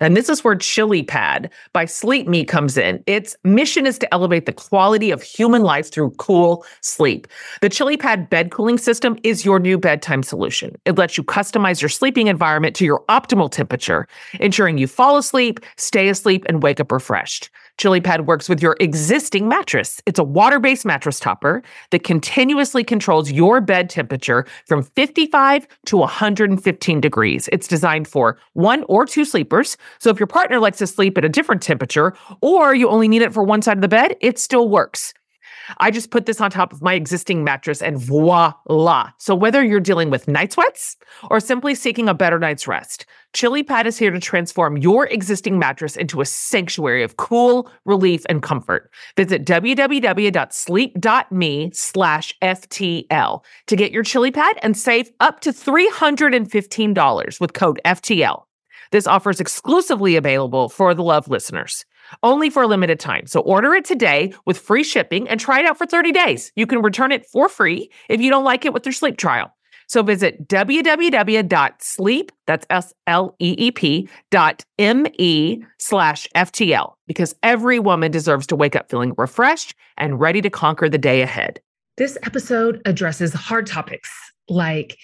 [0.00, 3.02] And this is where Chili Pad by Sleep Me comes in.
[3.06, 7.26] Its mission is to elevate the quality of human life through cool sleep.
[7.60, 10.76] The Chili Pad bed cooling system is your new bedtime solution.
[10.84, 14.06] It lets you customize your sleeping environment to your optimal temperature,
[14.40, 17.50] ensuring you fall asleep, stay asleep, and wake up refreshed.
[17.78, 20.02] ChiliPad works with your existing mattress.
[20.04, 25.96] It's a water based mattress topper that continuously controls your bed temperature from 55 to
[25.96, 27.48] 115 degrees.
[27.52, 29.76] It's designed for one or two sleepers.
[30.00, 33.22] So if your partner likes to sleep at a different temperature or you only need
[33.22, 35.14] it for one side of the bed, it still works.
[35.76, 39.10] I just put this on top of my existing mattress and voila.
[39.18, 40.96] So whether you're dealing with night sweats
[41.30, 45.58] or simply seeking a better night's rest, Chili Pad is here to transform your existing
[45.58, 48.90] mattress into a sanctuary of cool, relief, and comfort.
[49.16, 49.80] Visit www.sleep.me
[51.74, 58.44] slash FTL to get your Chili Pad and save up to $315 with code FTL.
[58.90, 61.84] This offer is exclusively available for the Love listeners
[62.22, 63.26] only for a limited time.
[63.26, 66.52] So order it today with free shipping and try it out for 30 days.
[66.56, 69.52] You can return it for free if you don't like it with your sleep trial.
[69.88, 78.76] So visit www.sleep, that's S-L-E-E-P dot M-E slash FTL because every woman deserves to wake
[78.76, 81.60] up feeling refreshed and ready to conquer the day ahead.
[81.96, 84.10] This episode addresses hard topics
[84.50, 84.98] like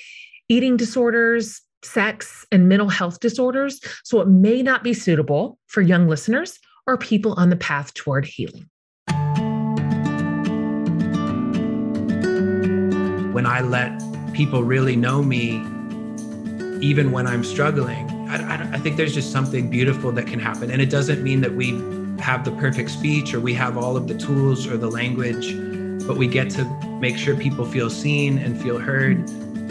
[0.51, 3.81] eating disorders, sex, and mental health disorders.
[4.05, 8.27] So it may not be suitable for young listeners or people on the path toward
[8.27, 8.69] healing.
[13.33, 14.00] When I let
[14.33, 15.65] people really know me,
[16.81, 20.71] even when I'm struggling, I, I, I think there's just something beautiful that can happen.
[20.71, 21.71] And it doesn't mean that we
[22.21, 25.55] have the perfect speech or we have all of the tools or the language,
[26.06, 26.65] but we get to
[27.00, 29.19] make sure people feel seen and feel heard.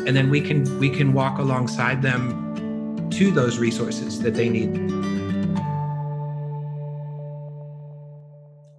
[0.06, 5.12] And then we can we can walk alongside them to those resources that they need.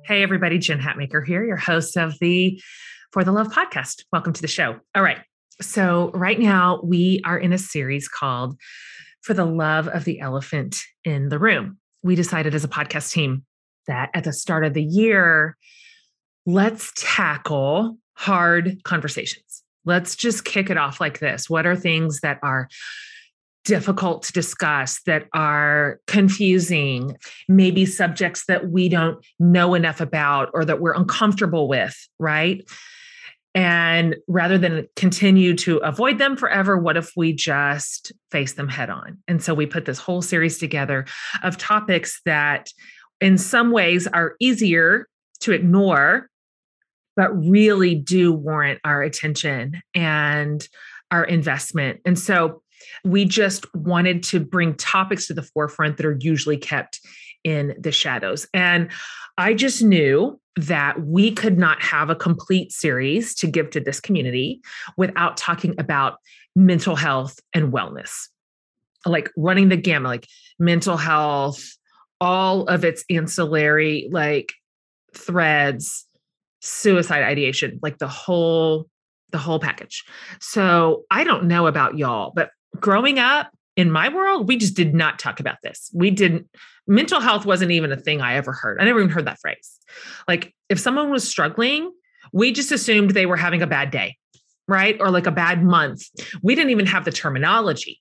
[0.06, 2.60] Hey, everybody, Jen Hatmaker here, your host of the
[3.12, 4.04] For the Love podcast.
[4.12, 4.78] Welcome to the show.
[4.94, 5.16] All right.
[5.62, 8.54] So, right now, we are in a series called
[9.22, 11.78] For the Love of the Elephant in the Room.
[12.02, 13.46] We decided as a podcast team
[13.86, 15.56] that at the start of the year,
[16.44, 19.62] let's tackle hard conversations.
[19.86, 21.48] Let's just kick it off like this.
[21.48, 22.68] What are things that are
[23.64, 27.16] difficult to discuss, that are confusing,
[27.48, 32.64] maybe subjects that we don't know enough about or that we're uncomfortable with, right?
[33.54, 38.90] And rather than continue to avoid them forever, what if we just face them head
[38.90, 39.18] on?
[39.28, 41.06] And so we put this whole series together
[41.44, 42.70] of topics that,
[43.20, 45.06] in some ways, are easier
[45.40, 46.28] to ignore,
[47.14, 50.68] but really do warrant our attention and
[51.12, 52.00] our investment.
[52.04, 52.63] And so
[53.04, 57.00] we just wanted to bring topics to the forefront that are usually kept
[57.44, 58.46] in the shadows.
[58.54, 58.90] And
[59.36, 64.00] I just knew that we could not have a complete series to give to this
[64.00, 64.60] community
[64.96, 66.18] without talking about
[66.54, 68.28] mental health and wellness,
[69.04, 70.28] like running the gamut, like
[70.58, 71.76] mental health,
[72.20, 74.52] all of its ancillary like
[75.14, 76.06] threads,
[76.60, 78.88] suicide ideation, like the whole
[79.32, 80.04] the whole package.
[80.40, 84.94] So I don't know about y'all, but growing up in my world, we just did
[84.94, 85.90] not talk about this.
[85.92, 86.48] We didn't,
[86.86, 88.80] mental health wasn't even a thing I ever heard.
[88.80, 89.78] I never even heard that phrase.
[90.28, 91.92] Like if someone was struggling,
[92.32, 94.16] we just assumed they were having a bad day.
[94.68, 94.96] right?
[95.00, 96.02] Or like a bad month.
[96.42, 98.00] We didn't even have the terminology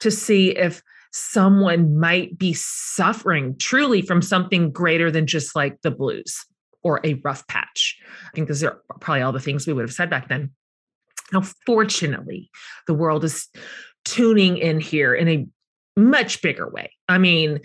[0.00, 0.82] to see if
[1.12, 6.44] someone might be suffering truly from something greater than just like the blues
[6.82, 7.96] or a rough patch.
[8.26, 10.50] I think those are probably all the things we would have said back then.
[11.32, 12.50] Now, fortunately,
[12.86, 13.48] the world is
[14.04, 15.46] tuning in here in a
[15.96, 16.90] much bigger way.
[17.08, 17.60] I mean,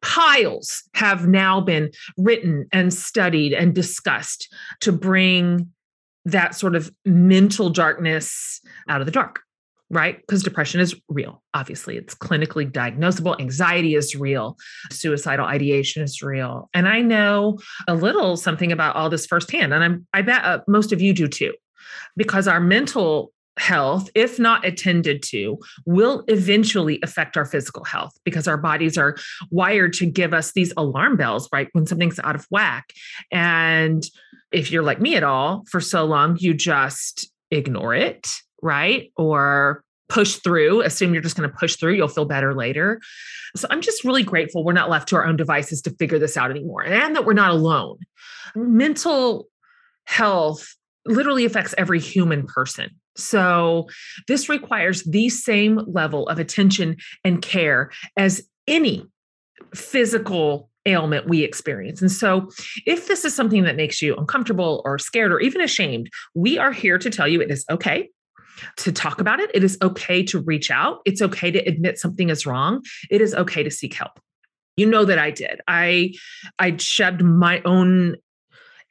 [0.00, 5.70] piles have now been written and studied and discussed to bring
[6.24, 9.40] that sort of mental darkness out of the dark
[9.92, 10.18] right?
[10.22, 11.42] Because depression is real.
[11.52, 13.38] Obviously, it's clinically diagnosable.
[13.38, 14.56] Anxiety is real.
[14.90, 16.70] Suicidal ideation is real.
[16.72, 19.74] And I know a little something about all this firsthand.
[19.74, 21.52] And I'm, I bet uh, most of you do too,
[22.16, 28.48] because our mental health, if not attended to, will eventually affect our physical health because
[28.48, 29.16] our bodies are
[29.50, 31.68] wired to give us these alarm bells, right?
[31.72, 32.92] When something's out of whack.
[33.30, 34.04] And
[34.52, 38.26] if you're like me at all, for so long, you just ignore it
[38.62, 39.12] right?
[39.16, 43.00] Or push through, assume you're just going to push through, you'll feel better later.
[43.56, 46.36] So I'm just really grateful we're not left to our own devices to figure this
[46.36, 47.98] out anymore and that we're not alone.
[48.54, 49.48] Mental
[50.04, 52.90] health literally affects every human person.
[53.16, 53.88] So
[54.28, 59.06] this requires the same level of attention and care as any
[59.74, 62.00] physical ailment we experience.
[62.00, 62.48] And so,
[62.86, 66.72] if this is something that makes you uncomfortable or scared or even ashamed, we are
[66.72, 68.08] here to tell you it is okay
[68.76, 69.50] to talk about it.
[69.54, 71.00] It is okay to reach out.
[71.04, 72.82] It's okay to admit something is wrong.
[73.10, 74.20] It is okay to seek help.
[74.76, 75.60] You know that I did.
[75.68, 76.14] I
[76.58, 78.16] I shoved my own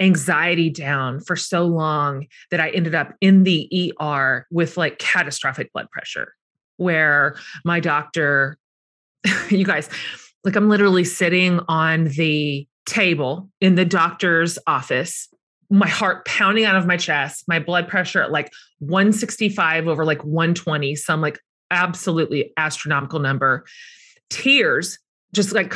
[0.01, 5.71] anxiety down for so long that I ended up in the ER with like catastrophic
[5.71, 6.33] blood pressure
[6.77, 8.57] where my doctor
[9.49, 9.89] you guys
[10.43, 15.29] like I'm literally sitting on the table in the doctor's office
[15.71, 20.21] my heart pounding out of my chest, my blood pressure at like 165 over like
[20.23, 21.39] 120, some like
[21.71, 23.63] absolutely astronomical number,
[24.29, 24.99] tears
[25.33, 25.73] just like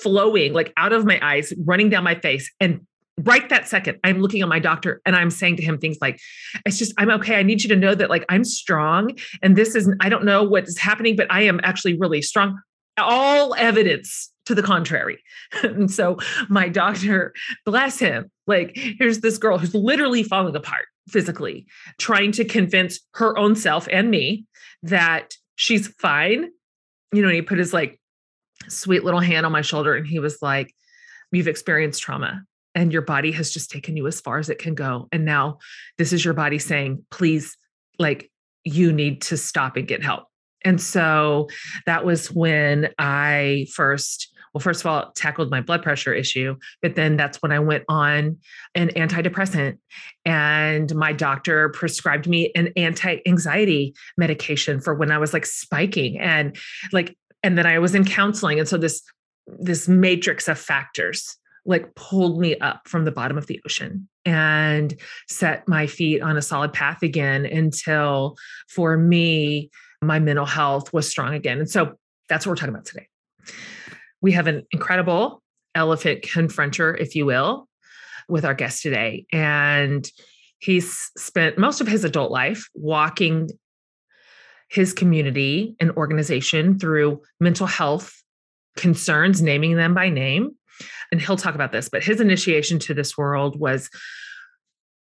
[0.00, 2.48] flowing like out of my eyes, running down my face.
[2.60, 2.86] And
[3.22, 6.20] right that second, I'm looking at my doctor and I'm saying to him things like,
[6.64, 7.36] it's just, I'm okay.
[7.36, 9.16] I need you to know that like I'm strong.
[9.42, 12.60] And this is, I don't know what is happening, but I am actually really strong.
[12.98, 15.22] All evidence to the contrary.
[15.62, 16.18] and so
[16.48, 17.32] my doctor,
[17.64, 21.66] bless him, like here's this girl who's literally falling apart physically,
[21.98, 24.44] trying to convince her own self and me
[24.82, 26.50] that she's fine.
[27.12, 28.00] You know, and he put his like
[28.68, 30.72] sweet little hand on my shoulder and he was like,
[31.32, 32.44] You've experienced trauma
[32.76, 35.08] and your body has just taken you as far as it can go.
[35.10, 35.58] And now
[35.96, 37.56] this is your body saying, please,
[37.98, 38.30] like,
[38.62, 40.24] you need to stop and get help.
[40.64, 41.48] And so
[41.86, 46.94] that was when I first well, first of all, tackled my blood pressure issue, but
[46.94, 48.38] then that's when I went on
[48.74, 49.76] an antidepressant.
[50.24, 56.18] And my doctor prescribed me an anti anxiety medication for when I was like spiking
[56.18, 56.56] and
[56.90, 58.58] like, and then I was in counseling.
[58.58, 59.02] And so this,
[59.46, 61.36] this matrix of factors
[61.66, 64.98] like pulled me up from the bottom of the ocean and
[65.28, 68.36] set my feet on a solid path again until
[68.68, 69.70] for me,
[70.02, 71.58] my mental health was strong again.
[71.58, 71.94] And so
[72.28, 73.08] that's what we're talking about today
[74.20, 75.42] we have an incredible
[75.74, 77.68] elephant confronter, if you will,
[78.28, 79.26] with our guest today.
[79.32, 80.04] And
[80.58, 83.48] he's spent most of his adult life walking
[84.68, 88.20] his community and organization through mental health
[88.76, 90.56] concerns, naming them by name.
[91.10, 93.90] And he'll talk about this, but his initiation to this world was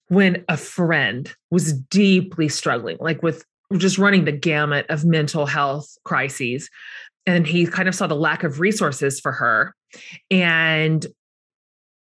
[0.08, 3.46] when a friend was deeply struggling, like with
[3.78, 6.70] just running the gamut of mental health crises
[7.26, 9.74] and he kind of saw the lack of resources for her
[10.30, 11.08] and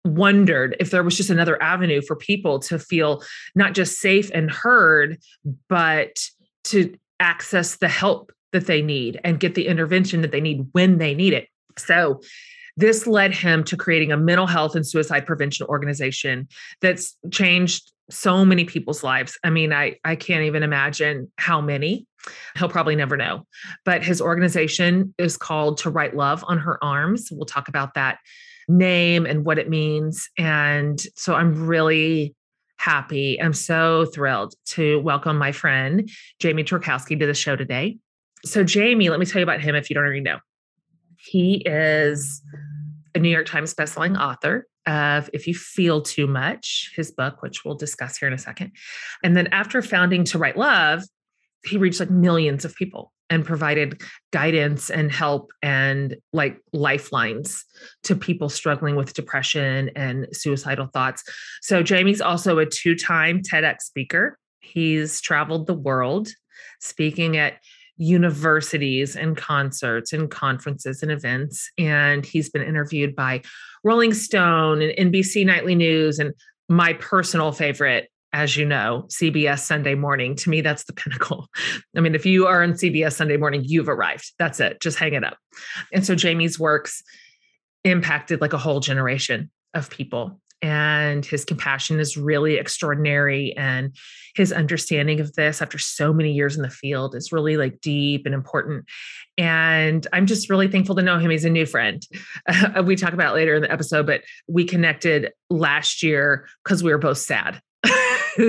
[0.05, 3.21] wondered if there was just another avenue for people to feel
[3.55, 5.17] not just safe and heard
[5.67, 6.19] but
[6.63, 10.97] to access the help that they need and get the intervention that they need when
[10.97, 11.47] they need it.
[11.77, 12.21] So
[12.79, 16.48] this led him to creating a mental health and suicide prevention organization
[16.81, 19.38] that's changed so many people's lives.
[19.43, 22.07] I mean, I I can't even imagine how many.
[22.57, 23.45] He'll probably never know.
[23.83, 27.29] But his organization is called To Write Love on Her Arms.
[27.31, 28.19] We'll talk about that
[28.67, 30.29] name and what it means.
[30.38, 32.33] And so I'm really
[32.77, 33.41] happy.
[33.41, 36.09] I'm so thrilled to welcome my friend
[36.39, 37.98] Jamie Tworkowski to the show today.
[38.45, 40.39] So Jamie, let me tell you about him if you don't already know.
[41.29, 42.41] He is
[43.15, 47.63] a New York Times bestselling author of If You Feel Too Much, his book, which
[47.63, 48.71] we'll discuss here in a second.
[49.24, 51.03] And then after founding To Write Love,
[51.65, 57.63] he reached like millions of people and provided guidance and help and like lifelines
[58.03, 61.24] to people struggling with depression and suicidal thoughts.
[61.62, 66.29] So Jamie's also a two-time TEDx speaker He's traveled the world
[66.79, 67.55] speaking at
[67.99, 71.69] universities and concerts and conferences and events.
[71.77, 73.43] And he's been interviewed by
[73.83, 76.33] Rolling Stone and NBC Nightly News and
[76.69, 80.33] my personal favorite, as you know, CBS Sunday Morning.
[80.35, 81.47] To me, that's the pinnacle.
[81.95, 84.31] I mean, if you are on CBS Sunday Morning, you've arrived.
[84.39, 84.79] That's it.
[84.79, 85.37] Just hang it up.
[85.93, 87.03] And so Jamie's works
[87.83, 93.95] impacted like a whole generation of people and his compassion is really extraordinary and
[94.35, 98.25] his understanding of this after so many years in the field is really like deep
[98.25, 98.85] and important.
[99.37, 101.31] And i'm just really thankful to know him.
[101.31, 102.05] He's a new friend.
[102.47, 106.91] Uh, we talk about later in the episode but we connected last year because we
[106.91, 107.61] were both sad.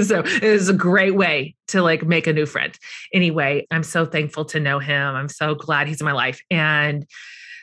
[0.04, 2.76] So it was a great way to like make a new friend.
[3.12, 5.14] Anyway i'm so thankful to know him.
[5.14, 7.06] I'm so glad he's in my life and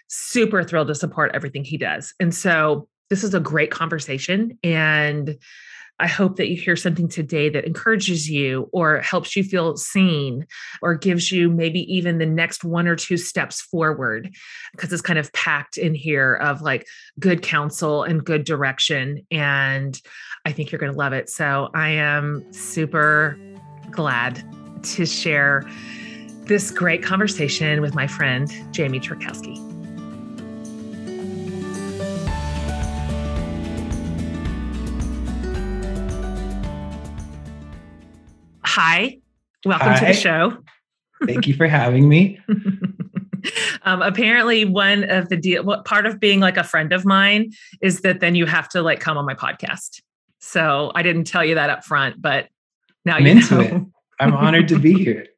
[0.09, 2.13] super thrilled to support everything he does.
[2.19, 4.57] And so this is a great conversation.
[4.63, 5.37] And
[5.99, 10.45] I hope that you hear something today that encourages you or helps you feel seen
[10.81, 14.29] or gives you maybe even the next one or two steps forward
[14.73, 16.85] because it's kind of packed in here of like
[17.19, 19.25] good counsel and good direction.
[19.31, 19.99] And
[20.45, 21.29] I think you're going to love it.
[21.29, 23.39] So I am super
[23.89, 24.43] glad
[24.83, 25.67] to share
[26.43, 29.76] this great conversation with my friend, Jamie Tworkowski.
[38.77, 39.17] Hi.
[39.65, 39.99] Welcome hi.
[39.99, 40.57] to the show.
[41.25, 42.39] Thank you for having me.
[43.81, 47.53] um, apparently, one of the deal, what part of being like a friend of mine
[47.81, 50.03] is that then you have to like come on my podcast.
[50.37, 52.49] So I didn't tell you that up front, but
[53.03, 53.61] now I'm you into know.
[53.61, 53.81] it.
[54.19, 55.25] I'm honored to be here.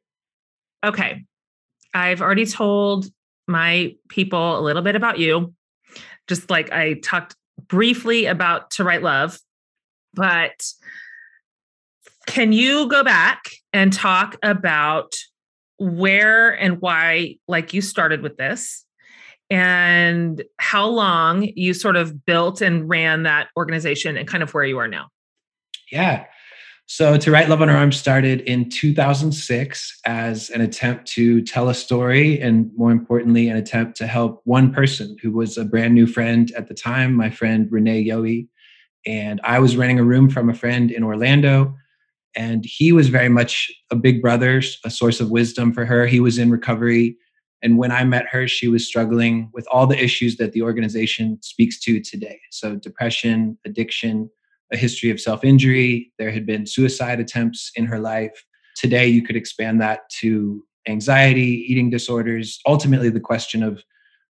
[0.82, 1.26] Okay.
[1.92, 3.04] I've already told
[3.46, 5.52] my people a little bit about you.
[6.26, 7.36] Just like I talked
[7.68, 9.38] briefly about To Write Love,
[10.14, 10.72] but
[12.26, 15.14] can you go back and talk about
[15.78, 18.84] where and why, like you started with this,
[19.48, 24.64] and how long you sort of built and ran that organization and kind of where
[24.64, 25.08] you are now?
[25.90, 26.26] Yeah.
[26.86, 31.68] So, To Write Love on Her Arms started in 2006 as an attempt to tell
[31.68, 35.94] a story and, more importantly, an attempt to help one person who was a brand
[35.94, 38.48] new friend at the time, my friend Renee Yohe.
[39.06, 41.76] And I was renting a room from a friend in Orlando
[42.36, 46.06] and he was very much a big brother, a source of wisdom for her.
[46.06, 47.16] He was in recovery.
[47.62, 51.38] And when I met her, she was struggling with all the issues that the organization
[51.42, 52.40] speaks to today.
[52.50, 54.30] So, depression, addiction,
[54.72, 56.12] a history of self injury.
[56.18, 58.44] There had been suicide attempts in her life.
[58.76, 63.82] Today, you could expand that to anxiety, eating disorders, ultimately, the question of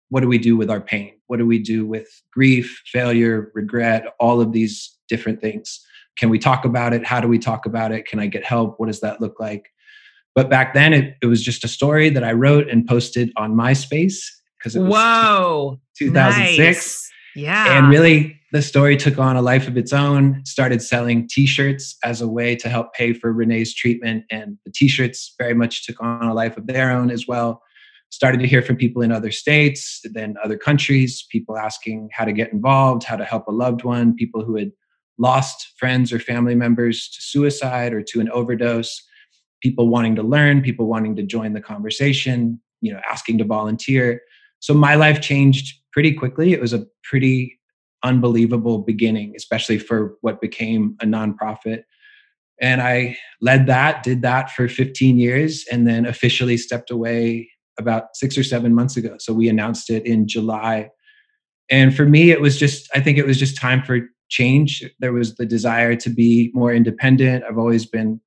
[0.08, 1.14] what do we do with our pain?
[1.28, 5.80] What do we do with grief, failure, regret, all of these different things?
[6.18, 7.04] Can we talk about it?
[7.04, 8.06] How do we talk about it?
[8.06, 8.78] Can I get help?
[8.78, 9.66] What does that look like?
[10.34, 13.54] But back then, it, it was just a story that I wrote and posted on
[13.54, 14.18] MySpace
[14.58, 16.58] because it was Whoa, 2006.
[16.58, 17.10] Nice.
[17.34, 17.78] Yeah.
[17.78, 21.96] And really, the story took on a life of its own, started selling t shirts
[22.04, 24.24] as a way to help pay for Renee's treatment.
[24.30, 27.62] And the t shirts very much took on a life of their own as well.
[28.10, 32.32] Started to hear from people in other states, then other countries, people asking how to
[32.32, 34.70] get involved, how to help a loved one, people who had
[35.18, 39.02] lost friends or family members to suicide or to an overdose,
[39.62, 44.20] people wanting to learn, people wanting to join the conversation, you know, asking to volunteer.
[44.60, 46.52] So my life changed pretty quickly.
[46.52, 47.58] It was a pretty
[48.02, 51.84] unbelievable beginning, especially for what became a nonprofit.
[52.60, 58.14] And I led that, did that for 15 years, and then officially stepped away about
[58.14, 59.16] six or seven months ago.
[59.18, 60.90] So we announced it in July.
[61.70, 64.00] And for me, it was just, I think it was just time for
[64.32, 64.82] change.
[64.98, 67.44] There was the desire to be more independent.
[67.44, 68.20] I've always been,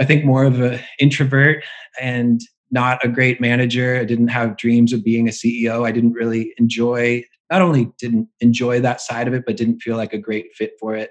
[0.00, 1.62] I think, more of an introvert
[2.00, 3.96] and not a great manager.
[3.96, 5.86] I didn't have dreams of being a CEO.
[5.86, 9.96] I didn't really enjoy, not only didn't enjoy that side of it, but didn't feel
[9.96, 11.10] like a great fit for it.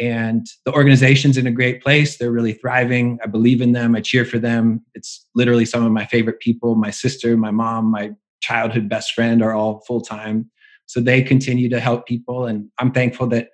[0.00, 2.16] And the organization's in a great place.
[2.16, 3.18] They're really thriving.
[3.22, 3.94] I believe in them.
[3.94, 4.84] I cheer for them.
[4.94, 6.76] It's literally some of my favorite people.
[6.76, 10.50] My sister, my mom, my childhood best friend are all full time.
[10.92, 12.44] So they continue to help people.
[12.44, 13.48] And I'm thankful that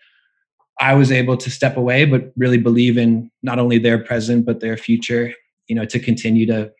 [0.81, 4.59] I was able to step away, but really believe in not only their present, but
[4.59, 5.33] their future,
[5.69, 6.73] you know, to continue to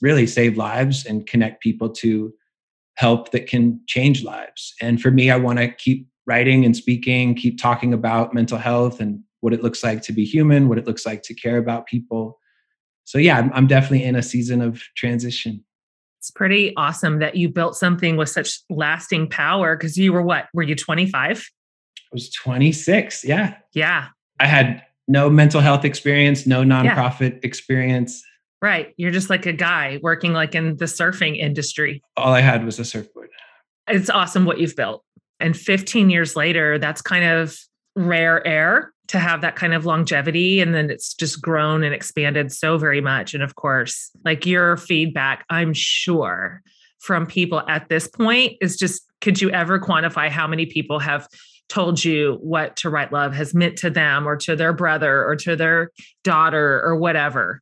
[0.00, 2.34] really save lives and connect people to
[2.96, 4.74] help that can change lives.
[4.80, 8.98] And for me, I want to keep writing and speaking, keep talking about mental health
[8.98, 11.86] and what it looks like to be human, what it looks like to care about
[11.86, 12.40] people.
[13.04, 15.64] So, yeah, I'm, definitely in a season of transition
[16.22, 20.46] it's pretty awesome that you built something with such lasting power because you were what
[20.54, 21.50] were you 25
[21.98, 24.08] i was 26 yeah yeah
[24.40, 27.40] i had no mental health experience, no nonprofit yeah.
[27.42, 28.22] experience.
[28.60, 28.94] Right.
[28.96, 32.02] You're just like a guy working like in the surfing industry.
[32.16, 33.28] All I had was a surfboard.
[33.88, 35.04] It's awesome what you've built.
[35.40, 37.58] And 15 years later, that's kind of
[37.96, 40.60] rare air to have that kind of longevity.
[40.60, 43.34] And then it's just grown and expanded so very much.
[43.34, 46.62] And of course, like your feedback, I'm sure
[46.98, 51.28] from people at this point is just could you ever quantify how many people have
[51.68, 55.36] told you what to write love has meant to them or to their brother or
[55.36, 55.90] to their
[56.22, 57.60] daughter or whatever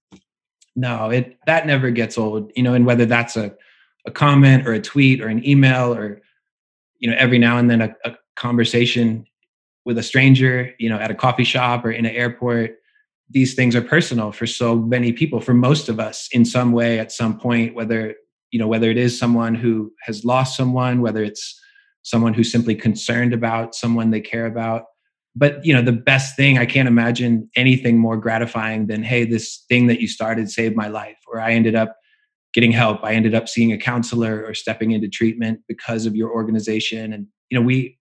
[0.75, 3.54] no it that never gets old you know and whether that's a,
[4.04, 6.21] a comment or a tweet or an email or
[6.99, 9.25] you know every now and then a, a conversation
[9.84, 12.76] with a stranger you know at a coffee shop or in an airport
[13.30, 16.99] these things are personal for so many people for most of us in some way
[16.99, 18.14] at some point whether
[18.50, 21.60] you know whether it is someone who has lost someone whether it's
[22.02, 24.84] someone who's simply concerned about someone they care about.
[25.37, 29.64] But you know the best thing i can't imagine anything more gratifying than hey this
[29.68, 31.96] thing that you started saved my life or i ended up
[32.52, 33.04] getting help.
[33.04, 37.12] I ended up seeing a counselor or stepping into treatment because of your organization.
[37.12, 37.99] And you know we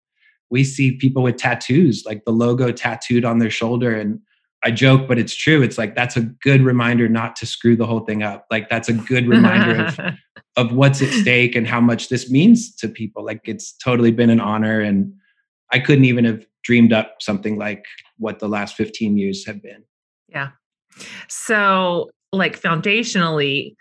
[0.49, 4.19] we see people with tattoos like the logo tattooed on their shoulder and
[4.63, 5.61] I joke, but it's true.
[5.61, 8.45] It's like that's a good reminder not to screw the whole thing up.
[8.51, 9.99] Like that's a good reminder of
[10.57, 13.23] of what's at stake and how much this means to people.
[13.23, 15.13] Like it's totally been an honor, and
[15.71, 17.85] I couldn't even have dreamed up something like
[18.17, 19.83] what the last fifteen years have been.
[20.27, 20.49] Yeah.
[21.29, 23.75] So, like foundationally,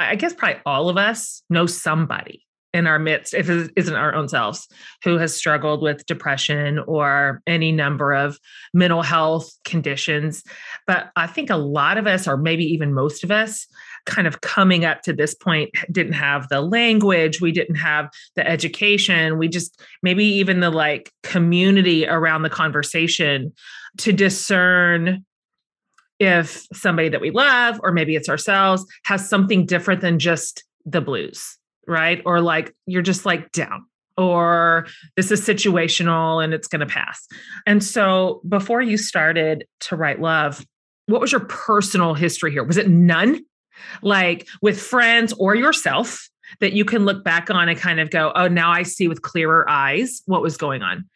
[0.00, 4.14] I guess probably all of us know somebody in our midst, if it isn't our
[4.14, 4.68] own selves,
[5.02, 8.38] who has struggled with depression or any number of
[8.72, 10.44] mental health conditions.
[10.86, 13.66] But I think a lot of us, or maybe even most of us,
[14.06, 18.46] kind of coming up to this point didn't have the language, we didn't have the
[18.46, 23.52] education, we just maybe even the like community around the conversation
[23.98, 25.24] to discern
[26.18, 31.00] if somebody that we love or maybe it's ourselves has something different than just the
[31.00, 31.58] blues
[31.90, 32.22] right?
[32.24, 33.84] Or like you're just like down
[34.16, 37.26] or this is situational and it's going to pass.
[37.66, 40.64] And so before you started to write love,
[41.06, 42.62] what was your personal history here?
[42.62, 43.44] Was it none?
[44.02, 46.28] Like with friends or yourself
[46.60, 49.22] that you can look back on and kind of go, oh, now I see with
[49.22, 51.08] clearer eyes what was going on?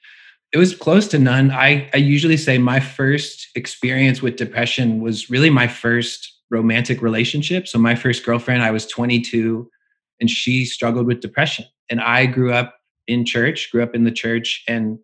[0.52, 1.50] It was close to none.
[1.50, 7.66] I, I usually say my first experience with depression was really my first romantic relationship.
[7.66, 9.68] So, my first girlfriend, I was 22
[10.24, 11.66] and she struggled with depression.
[11.90, 12.74] And I grew up
[13.06, 14.98] in church, grew up in the church, and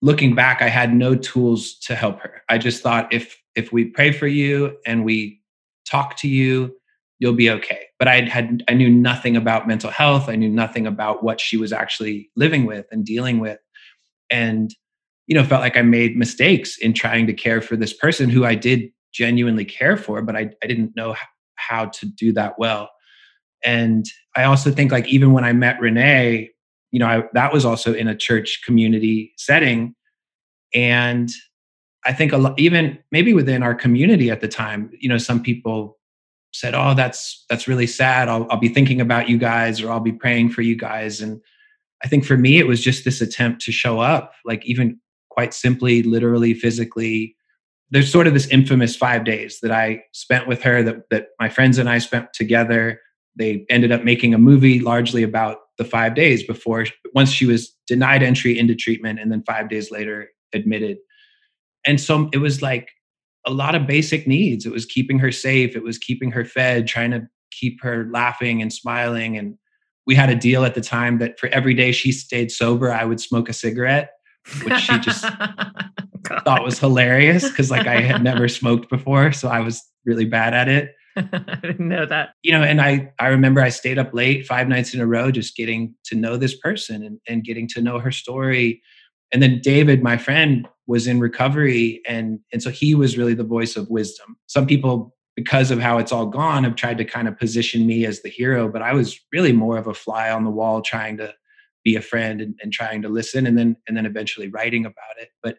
[0.00, 2.42] looking back, I had no tools to help her.
[2.48, 5.40] I just thought if if we pray for you and we
[5.88, 6.74] talk to you,
[7.20, 7.86] you'll be okay.
[8.00, 10.28] But I had I knew nothing about mental health.
[10.28, 13.60] I knew nothing about what she was actually living with and dealing with.
[14.30, 14.74] And
[15.28, 18.44] you know, felt like I made mistakes in trying to care for this person who
[18.44, 21.14] I did genuinely care for, but I, I didn't know
[21.54, 22.90] how to do that well.
[23.64, 26.50] And I also think like even when I met Renee,
[26.90, 29.94] you know, I, that was also in a church community setting.
[30.74, 31.30] And
[32.04, 35.42] I think a lot, even maybe within our community at the time, you know, some
[35.42, 35.98] people
[36.52, 38.28] said, "Oh, that's that's really sad.
[38.28, 41.40] I'll, I'll be thinking about you guys, or I'll be praying for you guys." And
[42.04, 44.98] I think for me, it was just this attempt to show up, like even
[45.30, 47.36] quite simply, literally, physically.
[47.90, 51.48] There's sort of this infamous five days that I spent with her, that that my
[51.48, 53.00] friends and I spent together
[53.36, 57.74] they ended up making a movie largely about the five days before once she was
[57.86, 60.98] denied entry into treatment and then five days later admitted.
[61.86, 62.90] And so it was like
[63.46, 64.66] a lot of basic needs.
[64.66, 65.74] It was keeping her safe.
[65.74, 69.36] It was keeping her fed trying to keep her laughing and smiling.
[69.36, 69.56] And
[70.06, 73.04] we had a deal at the time that for every day she stayed sober i
[73.04, 74.10] would smoke a cigarette
[74.64, 75.24] which she just
[76.44, 80.54] thought was hilarious because like i had never smoked before so i was really bad
[80.54, 82.30] at it I didn't know that.
[82.42, 85.30] You know, and I I remember I stayed up late five nights in a row
[85.30, 88.82] just getting to know this person and, and getting to know her story.
[89.32, 93.44] And then David, my friend, was in recovery and and so he was really the
[93.44, 94.36] voice of wisdom.
[94.46, 98.04] Some people because of how it's all gone have tried to kind of position me
[98.04, 101.16] as the hero, but I was really more of a fly on the wall trying
[101.18, 101.34] to
[101.84, 105.18] be a friend and, and trying to listen and then and then eventually writing about
[105.20, 105.28] it.
[105.42, 105.58] But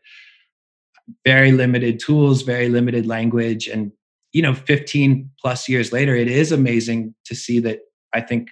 [1.26, 3.92] very limited tools, very limited language and
[4.34, 7.80] you know 15 plus years later it is amazing to see that
[8.13, 8.50] i think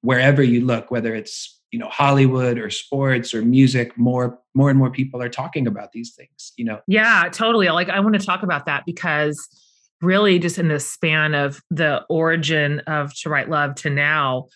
[0.00, 4.78] wherever you look whether it's you know hollywood or sports or music more more and
[4.78, 6.80] more people are talking about these things you know?
[6.86, 7.68] Yeah totally.
[7.68, 9.48] Like i want to talk about that because
[10.00, 14.46] really just in the span of the origin of to write love to now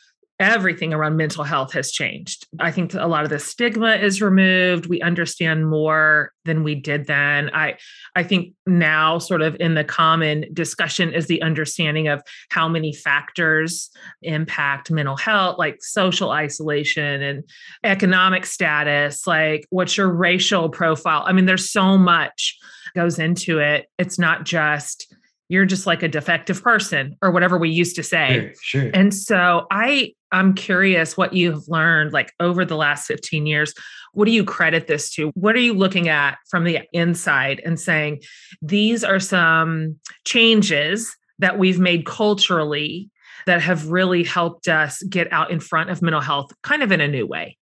[0.42, 2.48] everything around mental health has changed.
[2.58, 4.86] I think a lot of the stigma is removed.
[4.86, 7.48] We understand more than we did then.
[7.54, 7.76] I
[8.16, 12.92] I think now sort of in the common discussion is the understanding of how many
[12.92, 13.88] factors
[14.22, 17.44] impact mental health like social isolation and
[17.84, 21.22] economic status, like what's your racial profile?
[21.24, 22.58] I mean there's so much
[22.94, 23.86] goes into it.
[23.98, 25.14] It's not just
[25.48, 28.52] you're just like a defective person or whatever we used to say.
[28.60, 28.90] Sure, sure.
[28.94, 33.74] And so I I'm curious what you've learned like over the last 15 years.
[34.14, 35.30] What do you credit this to?
[35.34, 38.22] What are you looking at from the inside and saying
[38.62, 43.10] these are some changes that we've made culturally
[43.46, 47.00] that have really helped us get out in front of mental health kind of in
[47.00, 47.58] a new way?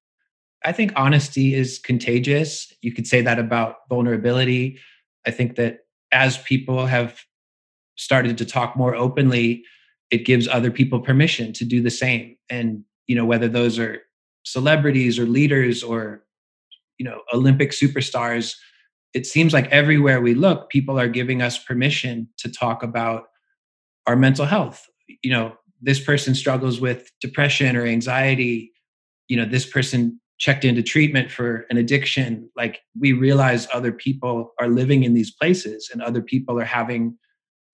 [0.65, 2.73] I think honesty is contagious.
[2.81, 4.81] You could say that about vulnerability.
[5.25, 7.21] I think that as people have
[7.97, 9.65] started to talk more openly,
[10.11, 12.37] it gives other people permission to do the same.
[12.49, 14.03] And, you know, whether those are
[14.45, 16.23] celebrities or leaders or,
[16.99, 18.55] you know, Olympic superstars,
[19.15, 23.25] it seems like everywhere we look, people are giving us permission to talk about
[24.07, 24.87] our mental health.
[25.23, 28.73] You know, this person struggles with depression or anxiety.
[29.29, 32.49] You know, this person checked into treatment for an addiction.
[32.57, 37.17] Like we realize other people are living in these places and other people are having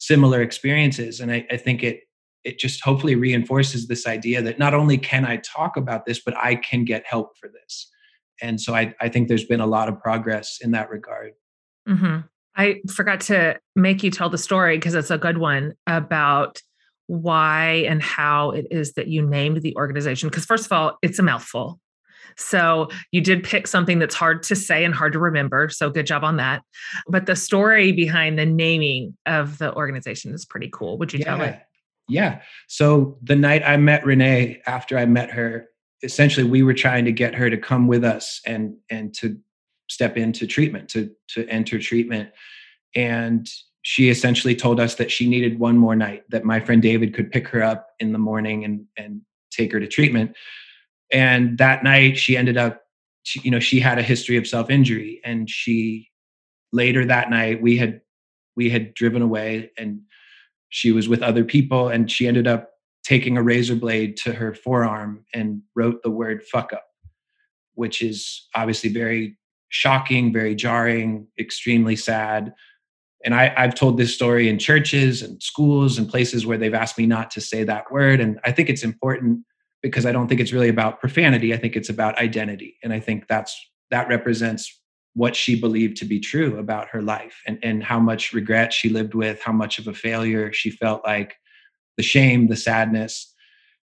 [0.03, 1.21] similar experiences.
[1.21, 2.01] And I, I, think it
[2.43, 6.37] it just hopefully reinforces this idea that not only can i talk about this but
[6.37, 7.88] i can get help for this.
[8.41, 11.35] And so i, I think there's been a lot of progress in that regard.
[11.88, 12.19] Mm-hmm.
[12.57, 16.61] i forgot to make you tell the story because it's a good one about
[17.07, 20.29] why and how it is that you named the organization.
[20.29, 21.79] Because first of all it's a mouthful
[22.37, 25.68] so you did pick something that's hard to say and hard to remember.
[25.68, 26.62] So good job on that.
[27.09, 30.99] But the story behind the naming of the organization is pretty cool.
[30.99, 31.25] Would you yeah.
[31.25, 31.61] tell it?
[32.09, 32.40] Yeah.
[32.68, 35.68] So the night I met Renee, after I met her,
[36.03, 39.38] essentially we were trying to get her to come with us and and to
[39.88, 42.31] step into treatment, to to enter treatment.
[42.95, 43.49] And
[43.83, 47.31] she essentially told us that she needed one more night, that my friend David could
[47.31, 50.35] pick her up in the morning and and take her to treatment
[51.12, 52.83] and that night she ended up
[53.22, 55.20] she, you know she had a history of self-injury.
[55.25, 56.09] And she
[56.72, 58.01] later that night we had
[58.57, 60.01] we had driven away and
[60.70, 62.70] she was with other people and she ended up
[63.05, 66.85] taking a razor blade to her forearm and wrote the word fuck up
[67.75, 72.53] which is obviously very shocking very jarring extremely sad.
[73.25, 76.98] And I, i've told this story in churches and schools and places where they've asked
[76.98, 78.20] me not to say that word.
[78.20, 79.44] And i think it's important
[79.83, 81.53] because I don't think it's really about profanity.
[81.53, 82.77] I think it's about identity.
[82.83, 83.55] And I think that's
[83.90, 84.81] that represents
[85.14, 88.88] what she believed to be true about her life and, and how much regret she
[88.88, 91.35] lived with, how much of a failure she felt like,
[91.99, 93.35] the shame, the sadness.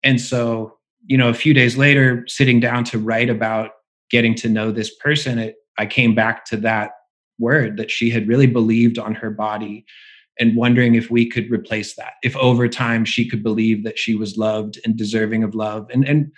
[0.04, 0.74] And so,
[1.06, 3.72] you know, a few days later, sitting down to write about
[4.10, 6.92] getting to know this person, it, I came back to that
[7.40, 9.86] word that she had really believed on her body
[10.40, 14.16] and wondering if we could replace that if over time she could believe that she
[14.16, 15.88] was loved and deserving of love.
[15.92, 16.32] And and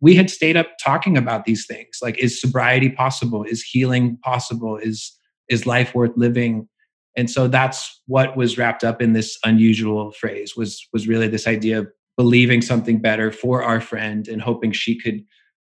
[0.00, 3.44] we had stayed up talking about these things like is sobriety possible?
[3.44, 4.76] Is healing possible?
[4.76, 5.12] Is
[5.48, 6.68] is life worth living?
[7.16, 11.46] And so that's what was wrapped up in this unusual phrase was was really this
[11.46, 15.24] idea of believing something better for our friend and hoping she could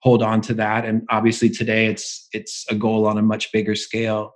[0.02, 0.86] hold on to that.
[0.86, 4.34] And obviously today it's it's a goal on a much bigger scale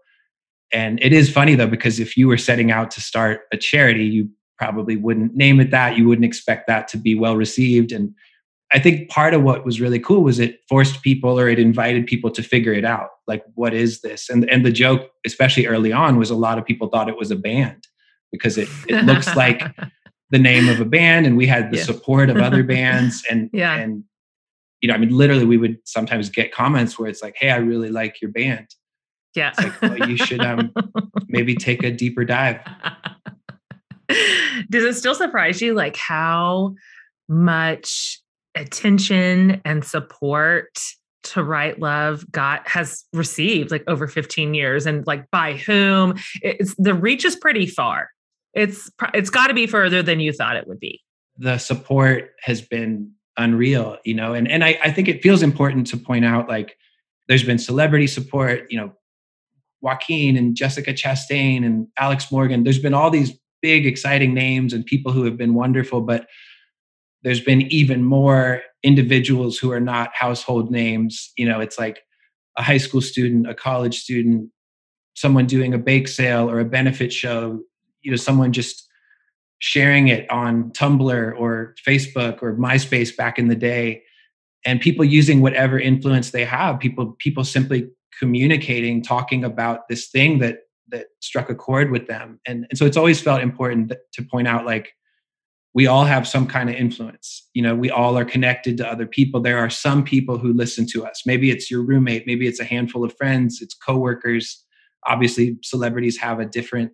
[0.72, 4.06] and it is funny though, because if you were setting out to start a charity,
[4.06, 5.98] you probably wouldn't name it that.
[5.98, 7.92] You wouldn't expect that to be well received.
[7.92, 8.14] And
[8.74, 12.08] I think part of what was really cool was it forced people or it invited
[12.08, 13.10] people to figure it out.
[13.28, 14.30] Like, what is this?
[14.30, 17.32] And and the joke, especially early on, was a lot of people thought it was
[17.32, 17.88] a band
[18.32, 19.64] because it it looks like
[20.32, 21.84] the name of a band and we had the yeah.
[21.84, 23.76] support of other bands and yeah.
[23.76, 24.04] and
[24.82, 27.58] you know, I mean literally we would sometimes get comments where it's like, hey, I
[27.58, 28.68] really like your band.
[29.36, 29.54] Yeah.
[29.58, 30.72] Like, well, you should um,
[31.28, 32.60] maybe take a deeper dive.
[34.70, 36.76] Does it still surprise you like how
[37.28, 38.22] much
[38.56, 40.80] attention and support
[41.24, 46.76] to write Love got has received like over 15 years and like by whom it's
[46.78, 48.10] the reach is pretty far.
[48.54, 51.02] It's it's got to be further than you thought it would be.
[51.38, 55.88] The support has been unreal, you know, and and I, I think it feels important
[55.88, 56.78] to point out like
[57.28, 58.94] there's been celebrity support, you know,
[59.86, 62.64] Joaquin and Jessica Chastain and Alex Morgan.
[62.64, 66.28] There's been all these big, exciting names and people who have been wonderful, but
[67.22, 71.32] there's been even more individuals who are not household names.
[71.38, 72.02] You know, it's like
[72.58, 74.50] a high school student, a college student,
[75.14, 77.62] someone doing a bake sale or a benefit show,
[78.02, 78.88] you know, someone just
[79.60, 84.02] sharing it on Tumblr or Facebook or MySpace back in the day,
[84.66, 87.88] and people using whatever influence they have, people people simply
[88.20, 92.86] communicating, talking about this thing that that struck a chord with them, and, and so
[92.86, 94.94] it's always felt important to point out like
[95.74, 97.50] we all have some kind of influence.
[97.54, 99.42] You know, we all are connected to other people.
[99.42, 101.24] There are some people who listen to us.
[101.26, 104.64] Maybe it's your roommate, maybe it's a handful of friends, it's coworkers.
[105.08, 106.92] Obviously, celebrities have a different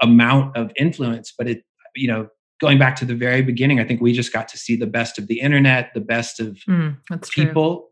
[0.00, 2.28] amount of influence, but it you know,
[2.60, 5.18] going back to the very beginning, I think we just got to see the best
[5.18, 6.96] of the internet, the best of mm,
[7.30, 7.76] people.
[7.76, 7.88] True.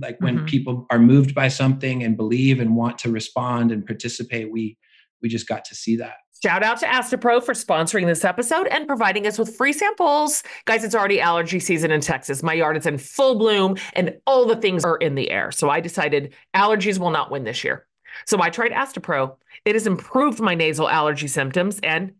[0.00, 0.46] Like when mm-hmm.
[0.46, 4.76] people are moved by something and believe and want to respond and participate, we
[5.22, 6.16] we just got to see that.
[6.42, 10.42] Shout out to Astepro for sponsoring this episode and providing us with free samples.
[10.66, 12.42] Guys, it's already allergy season in Texas.
[12.42, 15.50] My yard is in full bloom and all the things are in the air.
[15.50, 17.86] So I decided allergies will not win this year.
[18.26, 19.36] So I tried Astepro.
[19.64, 22.12] It has improved my nasal allergy symptoms and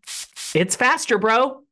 [0.55, 1.61] it's faster, bro.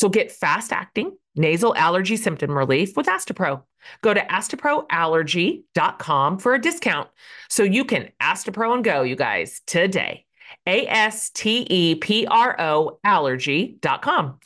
[0.00, 3.62] So get fast acting nasal allergy symptom relief with Astepro.
[4.00, 7.10] Go to asteproallergy.com for a discount
[7.50, 10.24] so you can Astepro and go, you guys, today.
[10.66, 14.38] A S T E P R O allergy.com.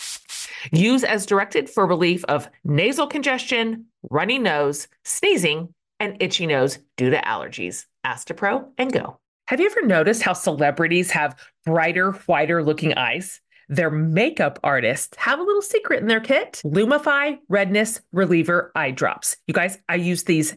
[0.73, 7.11] Use as directed for relief of nasal congestion, runny nose, sneezing, and itchy nose due
[7.11, 7.87] to allergies.
[8.05, 9.21] Astepro and go.
[9.47, 13.41] Have you ever noticed how celebrities have brighter, whiter looking eyes?
[13.69, 19.37] Their makeup artists have a little secret in their kit Lumify Redness Reliever Eye Drops.
[19.47, 20.57] You guys, I use these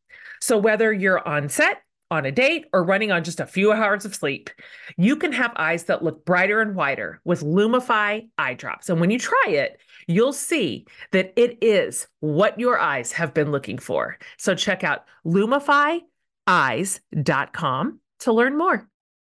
[0.41, 4.03] So whether you're on set, on a date, or running on just a few hours
[4.03, 4.49] of sleep,
[4.97, 8.89] you can have eyes that look brighter and whiter with Lumify eye drops.
[8.89, 13.51] And when you try it, you'll see that it is what your eyes have been
[13.51, 14.17] looking for.
[14.37, 18.87] So check out lumifyeyes.com to learn more.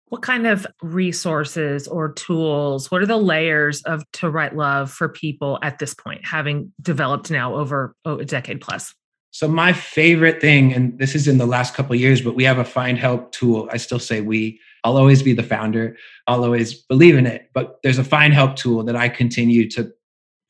[0.10, 5.10] What kind of resources or tools, what are the layers of To Write Love for
[5.10, 8.94] people at this point, having developed now over oh, a decade plus?
[9.38, 12.58] So my favorite thing, and this is in the last couple years, but we have
[12.58, 13.70] a find help tool.
[13.72, 14.60] I still say we.
[14.84, 15.96] I'll always be the founder.
[16.26, 17.52] I'll always believe in it.
[17.54, 19.92] But there's a find help tool that I continue to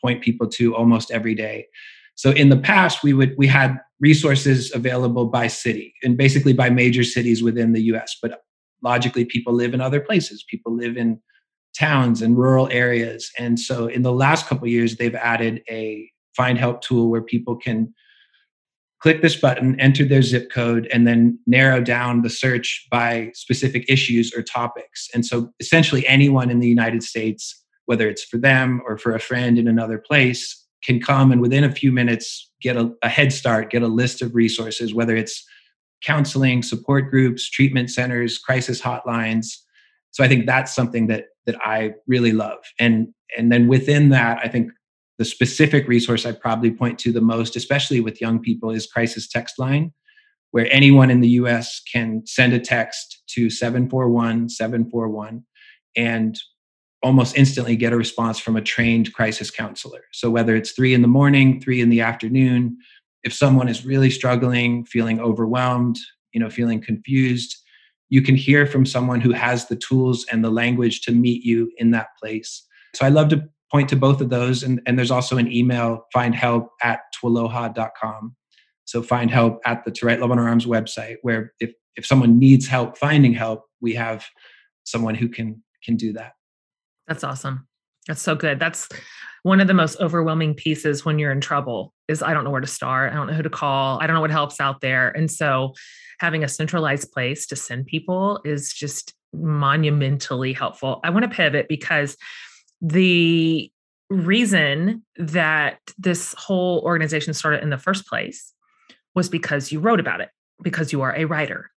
[0.01, 1.67] point people to almost every day.
[2.15, 6.69] So in the past, we would we had resources available by city and basically by
[6.69, 8.15] major cities within the US.
[8.21, 8.41] But
[8.81, 10.45] logically, people live in other places.
[10.49, 11.19] People live in
[11.77, 13.33] towns and rural areas.
[13.37, 17.57] And so in the last couple years, they've added a find help tool where people
[17.57, 17.93] can
[18.99, 23.85] click this button, enter their zip code, and then narrow down the search by specific
[23.87, 25.07] issues or topics.
[25.13, 29.19] And so essentially anyone in the United States, whether it's for them or for a
[29.19, 33.31] friend in another place, can come and within a few minutes get a, a head
[33.31, 35.45] start, get a list of resources, whether it's
[36.03, 39.47] counseling, support groups, treatment centers, crisis hotlines.
[40.11, 42.59] So I think that's something that that I really love.
[42.79, 44.71] And and then within that, I think
[45.17, 49.27] the specific resource I probably point to the most, especially with young people, is Crisis
[49.27, 49.93] Text Line,
[50.51, 55.43] where anyone in the US can send a text to 741 741
[55.95, 56.39] and
[57.03, 60.01] almost instantly get a response from a trained crisis counselor.
[60.13, 62.77] So whether it's three in the morning, three in the afternoon,
[63.23, 65.97] if someone is really struggling, feeling overwhelmed,
[66.33, 67.55] you know, feeling confused,
[68.09, 71.71] you can hear from someone who has the tools and the language to meet you
[71.77, 72.65] in that place.
[72.95, 74.63] So I love to point to both of those.
[74.63, 78.35] And, and there's also an email, find help at twloha.com.
[78.85, 82.05] So find help at the To Write Love on Her Arms website, where if, if
[82.05, 84.25] someone needs help finding help, we have
[84.85, 86.33] someone who can can do that.
[87.07, 87.67] That's awesome.
[88.07, 88.59] That's so good.
[88.59, 88.87] That's
[89.43, 92.61] one of the most overwhelming pieces when you're in trouble is I don't know where
[92.61, 93.11] to start.
[93.11, 93.99] I don't know who to call.
[94.01, 95.09] I don't know what helps out there.
[95.09, 95.73] And so
[96.19, 100.99] having a centralized place to send people is just monumentally helpful.
[101.03, 102.17] I want to pivot because
[102.81, 103.71] the
[104.09, 108.53] reason that this whole organization started in the first place
[109.15, 110.29] was because you wrote about it,
[110.61, 111.69] because you are a writer.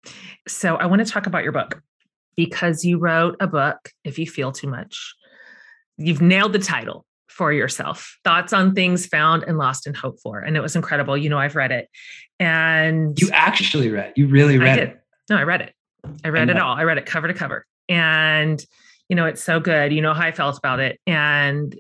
[0.47, 1.83] So I want to talk about your book
[2.37, 5.15] because you wrote a book, If You Feel Too Much.
[5.97, 10.41] You've nailed the title for yourself thoughts on things found and lost and hope for
[10.41, 11.89] and it was incredible you know i've read it
[12.41, 14.99] and you actually read you really read it
[15.31, 15.73] no i read it
[16.25, 18.65] i read it all i read it cover to cover and
[19.09, 21.79] you know it's so good you know how i felt about it and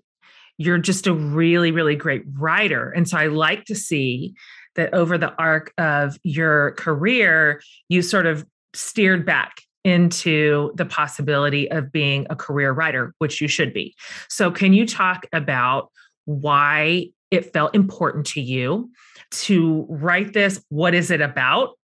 [0.56, 4.34] you're just a really really great writer and so i like to see
[4.74, 11.70] that over the arc of your career you sort of steered back into the possibility
[11.70, 13.94] of being a career writer, which you should be.
[14.28, 15.90] So, can you talk about
[16.24, 18.90] why it felt important to you
[19.30, 20.62] to write this?
[20.68, 21.77] What is it about?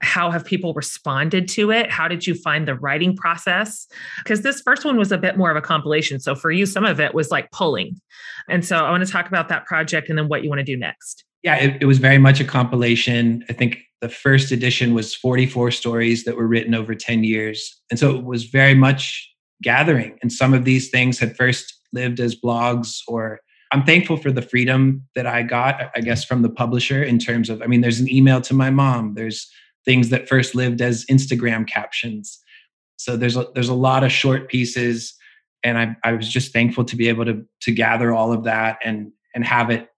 [0.00, 1.90] How have people responded to it?
[1.90, 3.86] How did you find the writing process?
[4.22, 6.20] Because this first one was a bit more of a compilation.
[6.20, 8.00] So, for you, some of it was like pulling.
[8.48, 10.64] And so, I want to talk about that project and then what you want to
[10.64, 11.24] do next.
[11.42, 13.44] Yeah, it, it was very much a compilation.
[13.48, 17.80] I think the first edition was 44 stories that were written over 10 years.
[17.90, 19.28] And so it was very much
[19.62, 20.18] gathering.
[20.22, 24.42] And some of these things had first lived as blogs or I'm thankful for the
[24.42, 28.00] freedom that I got, I guess, from the publisher in terms of, I mean, there's
[28.00, 29.14] an email to my mom.
[29.14, 29.50] There's
[29.84, 32.40] things that first lived as Instagram captions.
[32.96, 35.14] So there's a, there's a lot of short pieces,
[35.64, 38.78] and I, I was just thankful to be able to to gather all of that
[38.84, 39.88] and and have it,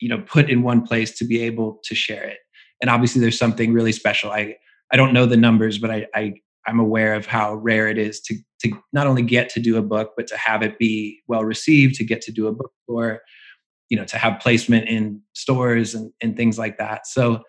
[0.00, 2.38] you know, put in one place to be able to share it
[2.82, 4.30] and obviously there's something really special.
[4.30, 4.56] I
[4.92, 6.34] I don't know the numbers, but I, I
[6.66, 9.82] I'm aware of how rare it is to to not only get to do a
[9.82, 13.20] book, but to have it be well received, to get to do a book tour,
[13.88, 17.06] you know, to have placement in stores and, and things like that.
[17.06, 17.42] So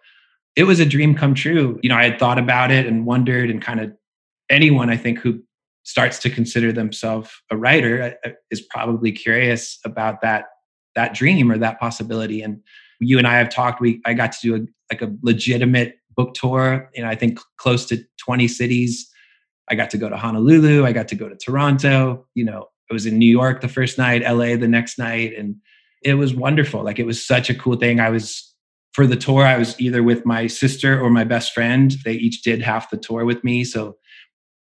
[0.55, 1.79] it was a dream come true.
[1.81, 3.93] You know, I had thought about it and wondered, and kind of
[4.49, 5.41] anyone I think who
[5.83, 10.45] starts to consider themselves a writer uh, uh, is probably curious about that
[10.95, 12.41] that dream or that possibility.
[12.41, 12.61] And
[12.99, 13.81] you and I have talked.
[13.81, 17.85] We I got to do a, like a legitimate book tour in I think close
[17.87, 19.09] to 20 cities.
[19.69, 20.85] I got to go to Honolulu.
[20.85, 22.27] I got to go to Toronto.
[22.35, 25.55] You know, I was in New York the first night, LA the next night, and
[26.03, 26.83] it was wonderful.
[26.83, 27.99] Like it was such a cool thing.
[27.99, 28.52] I was
[28.93, 29.45] for the tour.
[29.45, 31.95] I was either with my sister or my best friend.
[32.05, 33.63] They each did half the tour with me.
[33.63, 33.97] So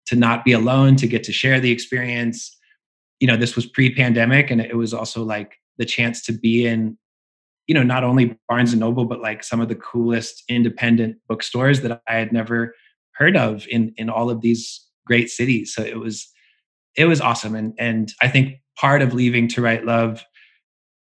[0.08, 2.56] to not be alone, to get to share the experience.
[3.20, 6.98] You know, this was pre-pandemic, and it was also like the chance to be in
[7.68, 11.82] you know not only barnes and noble but like some of the coolest independent bookstores
[11.82, 12.76] that i had never
[13.14, 16.28] heard of in in all of these great cities so it was
[16.98, 20.24] it was awesome and and i think part of leaving to write love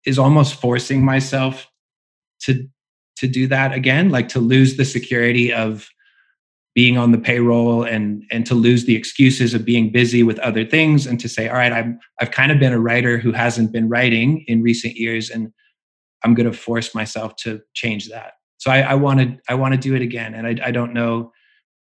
[0.05, 1.69] is almost forcing myself
[2.41, 2.69] to
[3.19, 5.89] to do that again like to lose the security of
[6.75, 10.65] being on the payroll and and to lose the excuses of being busy with other
[10.65, 13.73] things and to say all right i'm i've kind of been a writer who hasn't
[13.73, 15.53] been writing in recent years and
[16.25, 18.35] I'm going to force myself to change that.
[18.59, 21.33] So I, want to I want to do it again, and I, I don't know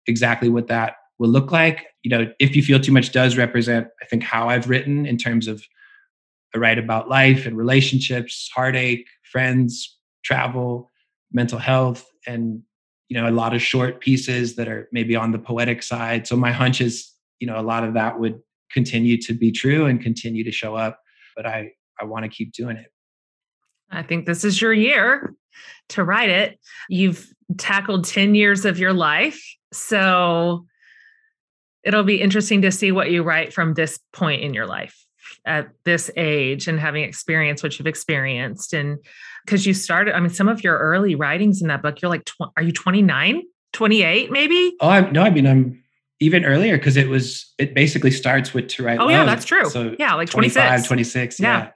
[0.05, 1.87] exactly what that will look like.
[2.03, 5.17] You know, if you feel too much does represent, I think, how I've written in
[5.17, 5.63] terms of
[6.53, 10.91] I write about life and relationships, heartache, friends, travel,
[11.31, 12.61] mental health, and
[13.09, 16.27] you know, a lot of short pieces that are maybe on the poetic side.
[16.27, 17.09] So my hunch is,
[17.39, 18.39] you know, a lot of that would
[18.71, 20.99] continue to be true and continue to show up.
[21.35, 22.91] But I I want to keep doing it.
[23.89, 25.33] I think this is your year
[25.89, 26.59] to write it.
[26.89, 29.41] You've tackled 10 years of your life.
[29.71, 30.65] So
[31.83, 35.06] it'll be interesting to see what you write from this point in your life
[35.45, 38.73] at this age and having experienced what you've experienced.
[38.73, 38.97] And
[39.45, 42.25] because you started, I mean, some of your early writings in that book, you're like,
[42.25, 44.75] tw- are you 29, 28 maybe?
[44.81, 45.83] Oh, I'm, no, I mean, I'm
[46.19, 48.99] even earlier because it was, it basically starts with to write.
[48.99, 49.69] Oh, yeah, that's true.
[49.69, 50.87] So yeah, like 26.
[50.87, 51.39] 26.
[51.39, 51.47] yeah.
[51.47, 51.71] yeah.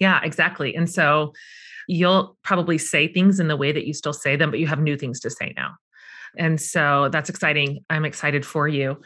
[0.00, 0.74] Yeah, exactly.
[0.74, 1.32] And so
[1.86, 4.80] you'll probably say things in the way that you still say them, but you have
[4.80, 5.74] new things to say now.
[6.36, 7.84] And so that's exciting.
[7.90, 9.00] I'm excited for you.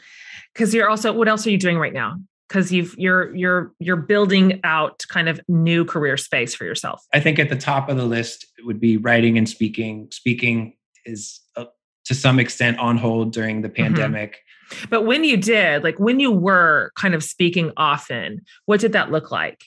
[0.55, 2.17] Cuz you're also what else are you doing right now?
[2.49, 7.05] Cuz you've you're you're you're building out kind of new career space for yourself.
[7.13, 10.07] I think at the top of the list would be writing and speaking.
[10.11, 11.65] Speaking is uh,
[12.05, 13.83] to some extent on hold during the mm-hmm.
[13.83, 14.31] pandemic.
[14.69, 14.85] Mm-hmm.
[14.89, 19.11] But when you did, like when you were kind of speaking often, what did that
[19.11, 19.63] look like?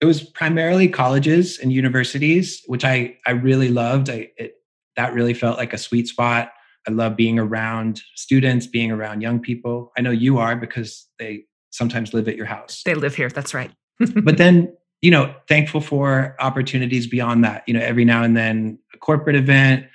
[0.00, 4.10] it was primarily colleges and universities, which I I really loved.
[4.10, 4.54] I it,
[4.96, 6.52] that really felt like a sweet spot.
[6.88, 9.92] I love being around students, being around young people.
[9.98, 11.44] I know you are because they
[11.76, 12.82] sometimes live at your house.
[12.84, 13.28] They live here.
[13.28, 13.70] That's right.
[14.24, 17.64] but then, you know, thankful for opportunities beyond that.
[17.66, 19.86] You know, every now and then a corporate event.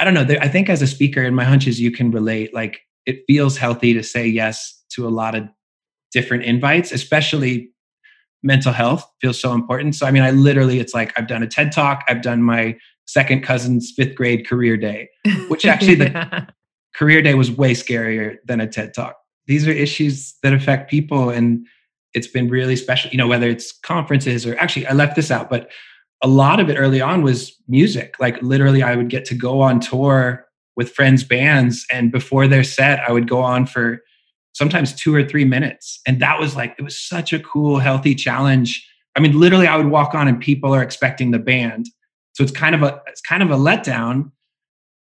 [0.00, 0.26] I don't know.
[0.40, 2.54] I think as a speaker, and my hunch is you can relate.
[2.54, 5.48] Like it feels healthy to say yes to a lot of
[6.12, 7.70] different invites, especially
[8.42, 9.94] mental health feels so important.
[9.96, 12.76] So I mean, I literally it's like I've done a TED talk, I've done my
[13.06, 15.08] second cousin's fifth grade career day,
[15.48, 16.46] which actually the
[16.94, 19.16] career day was way scarier than a TED talk.
[19.48, 21.66] These are issues that affect people and
[22.14, 25.50] it's been really special, you know, whether it's conferences or actually I left this out,
[25.50, 25.70] but
[26.22, 28.14] a lot of it early on was music.
[28.20, 30.44] Like literally I would get to go on tour
[30.76, 34.00] with friends' bands and before their set I would go on for
[34.52, 36.00] sometimes 2 or 3 minutes.
[36.06, 38.86] And that was like it was such a cool healthy challenge.
[39.16, 41.86] I mean literally I would walk on and people are expecting the band.
[42.34, 44.30] So it's kind of a it's kind of a letdown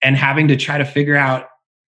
[0.01, 1.47] and having to try to figure out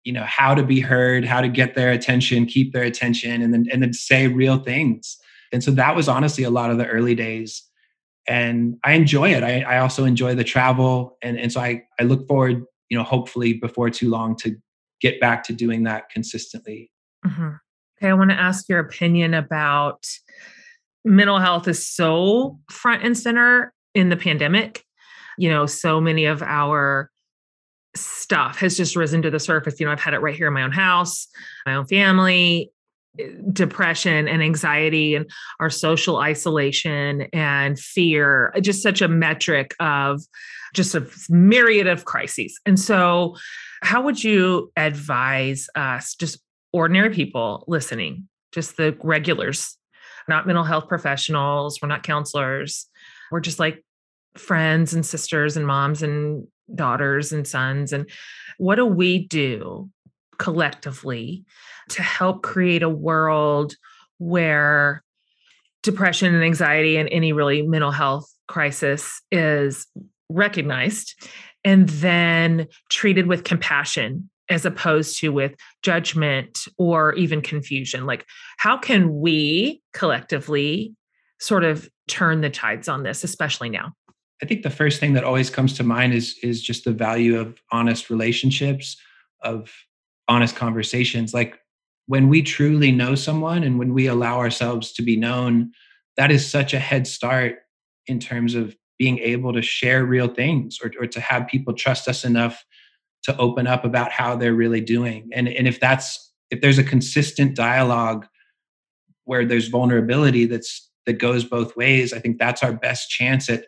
[0.04, 3.54] you know how to be heard how to get their attention keep their attention and
[3.54, 5.18] then and then say real things.
[5.52, 7.64] And so that was honestly a lot of the early days.
[8.28, 9.43] And i enjoy it.
[9.43, 11.18] I, I also enjoy the travel.
[11.22, 14.56] And, and so I, I look forward you know hopefully before too long to
[15.02, 16.91] get back to doing that consistently.
[17.26, 17.50] Mm-hmm.
[18.00, 20.06] okay i want to ask your opinion about
[21.04, 24.84] mental health is so front and center in the pandemic.
[25.38, 27.10] You know so many of our
[27.96, 29.80] stuff has just risen to the surface.
[29.80, 31.28] You know, I've had it right here in my own house,
[31.66, 32.72] my own family,
[33.20, 35.30] eh, depression and anxiety and
[35.60, 40.22] our social isolation and fear, uh, just such a metric of
[40.74, 42.60] just a myriad of crises.
[42.66, 43.36] And so,
[43.84, 46.40] how would you advise us, just
[46.74, 49.78] ordinary people listening, just the regulars,
[50.28, 52.88] not mental health professionals, we're not counselors,
[53.32, 53.84] we're just like
[54.36, 58.09] friends and sisters and moms and daughters and sons and
[58.57, 59.89] what do we do
[60.38, 61.45] collectively
[61.89, 63.76] to help create a world
[64.18, 65.03] where
[65.84, 69.88] depression and anxiety and any really mental health crisis is
[70.30, 71.15] recognized
[71.63, 75.53] and then treated with compassion as opposed to with
[75.84, 78.05] judgment or even confusion?
[78.05, 78.26] Like
[78.57, 80.93] how can we collectively
[81.39, 83.93] sort of turn the tides on this especially now
[84.42, 87.40] I think the first thing that always comes to mind is is just the value
[87.40, 88.98] of honest relationships,
[89.42, 89.72] of
[90.28, 91.34] honest conversations.
[91.34, 91.60] Like
[92.06, 95.72] when we truly know someone and when we allow ourselves to be known,
[96.18, 97.60] that is such a head start
[98.08, 102.08] in terms of being able to share real things or, or to have people trust
[102.08, 102.66] us enough
[103.24, 105.30] to open up about how they're really doing.
[105.34, 108.26] And, and if that's if there's a consistent dialogue
[109.26, 113.66] where there's vulnerability that's that goes both ways, I think that's our best chance at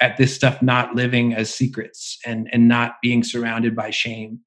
[0.00, 4.40] at this stuff not living as secrets and and not being surrounded by shame.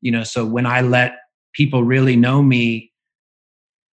[0.00, 1.16] You know so when i let
[1.52, 2.92] people really know me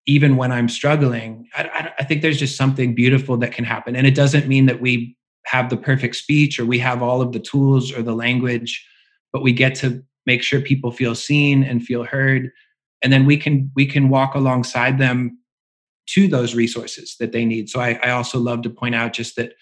[0.08, 3.96] even when i'm struggling I, I, I, think there's just something beautiful that can happen.
[3.96, 7.34] And it doesn't mean that we have the perfect speech or we have all of
[7.34, 8.86] the tools or the language
[9.32, 12.52] but we get to make sure people feel seen and feel heard.
[13.02, 15.40] And then we can we can walk alongside them
[16.10, 17.70] to those resources that they need.
[17.70, 19.54] So i, I also love to point out just that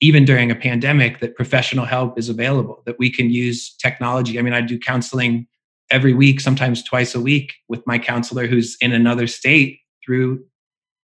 [0.00, 4.38] even during a pandemic that professional help is available that we can use technology.
[4.38, 5.46] I mean i do counseling
[5.90, 10.42] every week sometimes twice a week with my counselor who's in another state through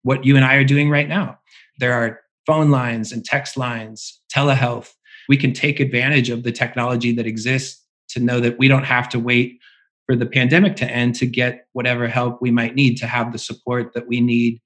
[0.02, 1.38] what you and i are doing right now.
[1.78, 4.90] There are phone lines and text lines telehealth.
[5.28, 9.08] We can take advantage of the technology that exists to know that we don't have
[9.10, 9.58] to wait
[10.06, 13.38] for the pandemic to end to get whatever help we might need to have the
[13.38, 14.60] support that we need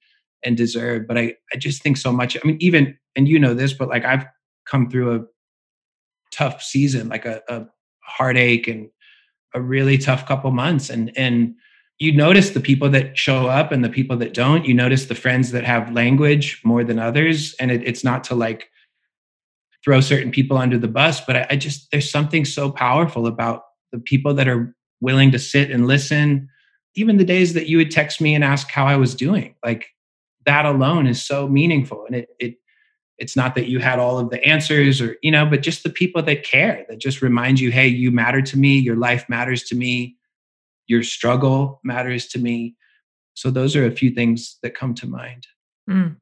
[0.45, 1.07] and deserve.
[1.07, 2.37] But I, I just think so much.
[2.37, 4.27] I mean, even, and you know this, but like I've
[4.67, 5.25] come through a
[6.33, 7.67] tough season, like a, a
[8.01, 8.89] heartache and
[9.55, 10.91] a really tough couple months.
[10.91, 11.55] And, and,
[12.03, 14.65] you notice the people that show up and the people that don't.
[14.65, 17.55] You notice the friends that have language more than others.
[17.61, 18.69] And it, it's not to like
[19.85, 23.63] throw certain people under the bus, but I, I, just, there's something so powerful about
[23.93, 26.49] the people that are willing to sit and listen.
[26.97, 29.87] Even the days that you would text me and ask how I was doing, like
[30.47, 32.57] that alone is so meaningful and it it
[33.19, 35.91] it's not that you had all of the answers or you know but just the
[35.91, 39.63] people that care that just remind you hey you matter to me your life matters
[39.63, 40.17] to me
[40.93, 42.77] your struggle matters to me.
[43.35, 45.47] So those are a few things that come to mind.
[45.91, 46.17] Mm.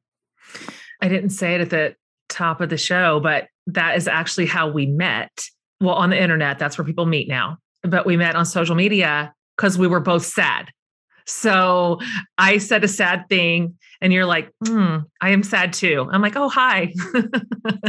[1.01, 1.95] i didn't say it at the
[2.29, 5.45] top of the show but that is actually how we met.
[5.79, 9.35] Well on the internet that's where people meet now but we met on social media
[9.55, 10.71] because we were both sad
[11.25, 11.99] so
[12.37, 16.07] I said a sad thing, and you're like, hmm, I am sad too.
[16.11, 16.93] I'm like, oh, hi.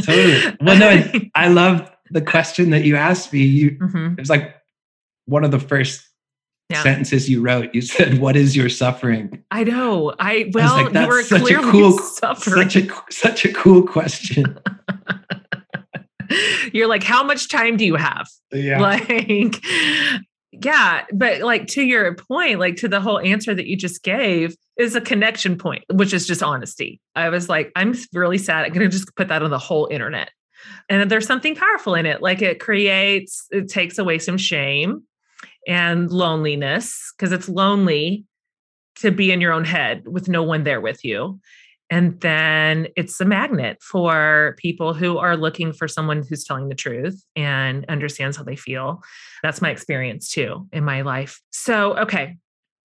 [0.01, 0.57] totally.
[0.61, 1.03] Well, no,
[1.35, 3.39] I love the question that you asked me.
[3.39, 4.13] You, mm-hmm.
[4.13, 4.55] It was like
[5.25, 6.07] one of the first
[6.69, 6.83] yeah.
[6.83, 7.73] sentences you wrote.
[7.73, 10.13] You said, "What is your suffering?" I know.
[10.19, 12.69] I well, I like, you were such clearly a cool, suffering.
[12.69, 14.59] Such a such a cool question.
[16.71, 18.27] You're like, how much time do you have?
[18.51, 18.79] Yeah.
[18.79, 19.63] Like,
[20.61, 24.55] yeah, but like to your point, like to the whole answer that you just gave
[24.77, 26.99] is a connection point, which is just honesty.
[27.15, 28.65] I was like, I'm really sad.
[28.65, 30.29] I'm going to just put that on the whole internet.
[30.89, 32.21] And there's something powerful in it.
[32.21, 35.03] Like it creates, it takes away some shame
[35.67, 38.25] and loneliness because it's lonely
[38.97, 41.39] to be in your own head with no one there with you.
[41.89, 46.75] And then it's a magnet for people who are looking for someone who's telling the
[46.75, 49.03] truth and understands how they feel.
[49.43, 51.41] That's my experience too in my life.
[51.51, 52.37] So, okay,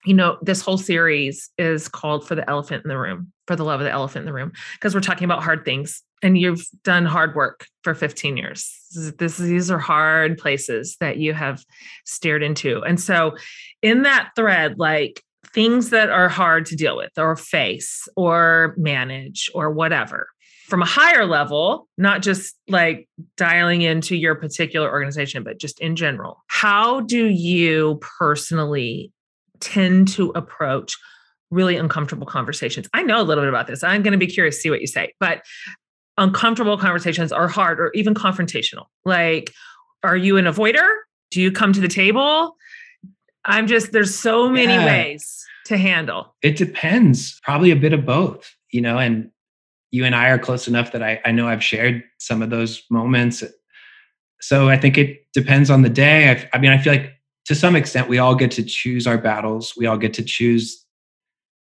[0.04, 3.64] you know, this whole series is called For the Elephant in the Room, for the
[3.64, 6.02] love of the elephant in the room, because we're talking about hard things.
[6.20, 8.74] And you've done hard work for 15 years.
[9.18, 11.64] This, these are hard places that you have
[12.04, 12.82] stared into.
[12.82, 13.36] And so,
[13.82, 15.22] in that thread, like
[15.52, 20.28] things that are hard to deal with or face or manage or whatever
[20.68, 23.08] from a higher level, not just like
[23.38, 29.10] dialing into your particular organization, but just in general, how do you personally
[29.60, 30.94] tend to approach
[31.50, 32.86] really uncomfortable conversations?
[32.92, 33.82] I know a little bit about this.
[33.82, 35.42] I'm going to be curious to see what you say, but
[36.18, 38.84] uncomfortable conversations are hard or even confrontational.
[39.06, 39.54] Like,
[40.02, 40.86] are you an avoider?
[41.30, 42.56] Do you come to the table?
[43.44, 44.86] I'm just, there's so many yeah.
[44.86, 46.34] ways to handle.
[46.42, 49.30] It depends, probably a bit of both, you know, and
[49.90, 52.82] you and I are close enough that I, I know I've shared some of those
[52.90, 53.42] moments.
[54.40, 56.30] So I think it depends on the day.
[56.30, 57.14] I, I mean, I feel like
[57.46, 59.74] to some extent, we all get to choose our battles.
[59.76, 60.84] We all get to choose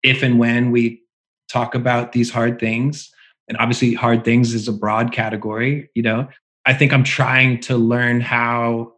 [0.03, 1.01] if and when we
[1.49, 3.09] talk about these hard things.
[3.47, 6.27] And obviously, hard things is a broad category, you know.
[6.65, 8.92] I think I'm trying to learn how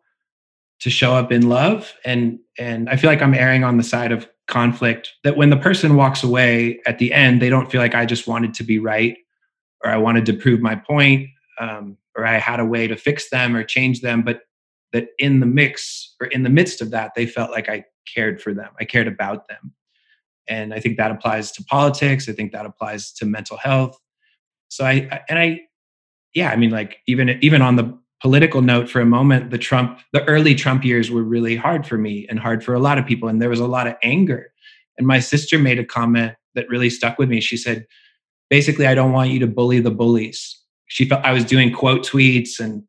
[0.82, 1.94] to show up in love.
[2.04, 5.58] And and I feel like I'm erring on the side of conflict that when the
[5.58, 8.78] person walks away at the end they don't feel like I just wanted to be
[8.78, 9.18] right
[9.84, 11.28] or I wanted to prove my point
[11.60, 14.22] um, or I had a way to fix them or change them.
[14.22, 14.42] But
[14.94, 18.42] that in the mix or in the midst of that they felt like I cared
[18.42, 18.70] for them.
[18.80, 19.74] I cared about them.
[20.48, 22.30] And I think that applies to politics.
[22.30, 23.98] I think that applies to mental health.
[24.68, 25.62] So I, I and I
[26.34, 30.00] yeah I mean like even even on the political note for a moment the trump
[30.12, 33.06] the early trump years were really hard for me and hard for a lot of
[33.06, 33.30] people.
[33.30, 34.52] And there was a lot of anger.
[34.98, 37.40] And my sister made a comment that really stuck with me.
[37.40, 37.86] She said
[38.50, 40.60] basically i don't want you to bully the bullies.
[40.88, 42.82] She felt i was doing quote tweets and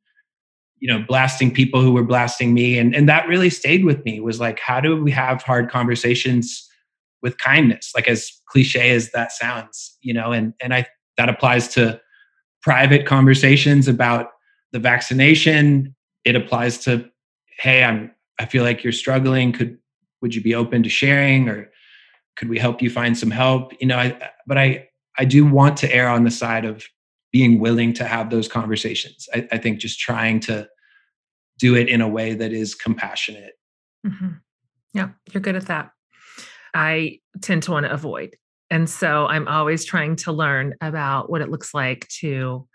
[0.78, 2.78] you know blasting people who were blasting me.
[2.78, 6.66] And and that really stayed with me was like how do we have hard conversations
[7.20, 7.93] with kindness?
[7.95, 10.87] Like as cliche as that sounds you know and and i
[11.18, 12.01] that applies to
[12.62, 14.28] private conversations about
[14.73, 15.95] the vaccination
[16.25, 17.09] it applies to
[17.59, 19.53] hey i'm i feel like you're struggling.
[19.53, 19.79] Could
[20.23, 21.49] would you be open to sharing?
[21.49, 21.71] Or
[22.37, 23.73] could we help you find some help?
[23.81, 24.89] You know i but i
[25.19, 26.85] i do want to err on the side of
[27.33, 29.29] being willing to have those conversations.
[29.35, 30.69] I, I think just trying to
[31.59, 33.55] do it in a way that is compassionate.
[34.07, 34.35] Mm-hmm.
[34.95, 35.91] yeah you're good at that.
[36.75, 38.37] I tend to want to avoid.
[38.71, 42.67] And so i'm always trying to learn about what it looks like to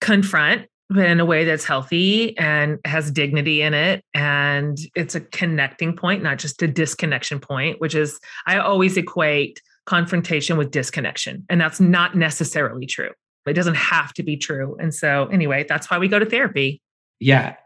[0.00, 4.04] confront but in a way that's healthy and has dignity in it.
[4.14, 9.60] And it's a connecting point not just a disconnection point which is i always equate
[9.84, 13.10] confrontation with disconnection and that's not necessarily true.
[13.46, 14.76] It doesn't have to be true.
[14.80, 16.80] And so anyway that's why we go to therapy.
[17.20, 17.56] Yeah.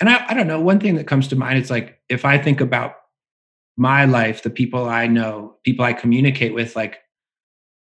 [0.00, 2.38] And I, I don't know one thing that comes to mind is like if i
[2.38, 2.94] think about
[3.76, 6.98] my life the people i know people i communicate with like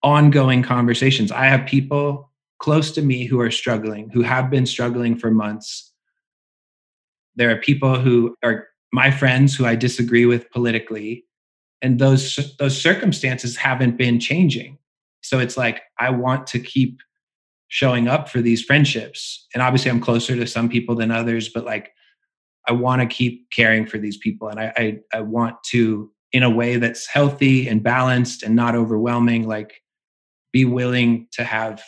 [0.04, 2.30] ongoing conversations i have people
[2.60, 5.92] close to me who are struggling, who have been struggling for months.
[7.36, 11.26] There are people who are my friends who I disagree with politically,
[11.82, 14.78] and those those circumstances haven't been changing.
[15.22, 17.00] So it's like I want to keep
[17.68, 19.48] showing up for these friendships.
[19.54, 21.92] And obviously I'm closer to some people than others, but like
[22.68, 24.48] I want to keep caring for these people.
[24.48, 28.76] And I, I, I want to, in a way that's healthy and balanced and not
[28.76, 29.82] overwhelming, like
[30.52, 31.84] be willing to have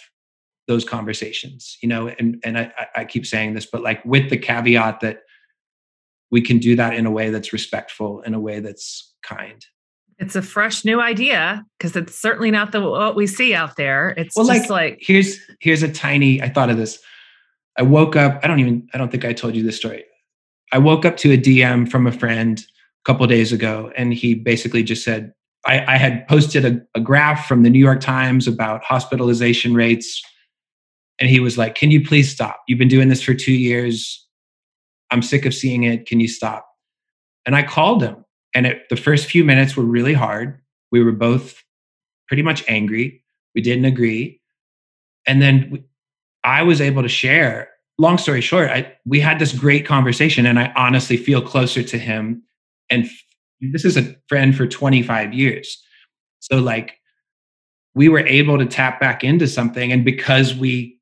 [0.68, 4.38] those conversations you know and and I, I keep saying this but like with the
[4.38, 5.22] caveat that
[6.32, 9.66] we can do that in a way that's respectful in a way that's kind.
[10.20, 14.10] It's a fresh new idea because it's certainly not the what we see out there.
[14.18, 17.00] It's well, just like, like here's here's a tiny i thought of this.
[17.78, 20.04] I woke up i don't even i don't think i told you this story.
[20.74, 24.34] I woke up to a dm from a friend a couple days ago and he
[24.34, 25.34] basically just said
[25.66, 30.22] I, I had posted a, a graph from the new york times about hospitalization rates
[31.20, 32.62] and he was like, Can you please stop?
[32.68, 34.26] You've been doing this for two years.
[35.12, 36.06] I'm sick of seeing it.
[36.06, 36.68] Can you stop?
[37.46, 38.26] And I called him.
[38.54, 40.60] And it, the first few minutes were really hard.
[40.92, 41.64] We were both
[42.28, 43.24] pretty much angry.
[43.56, 44.42] We didn't agree.
[45.26, 45.84] And then we,
[46.44, 50.60] I was able to share long story short, I we had this great conversation, and
[50.60, 52.44] I honestly feel closer to him.
[52.90, 53.24] And f-
[53.60, 55.82] this is a friend for 25 years,
[56.40, 56.98] so like
[57.96, 60.97] we were able to tap back into something, and because we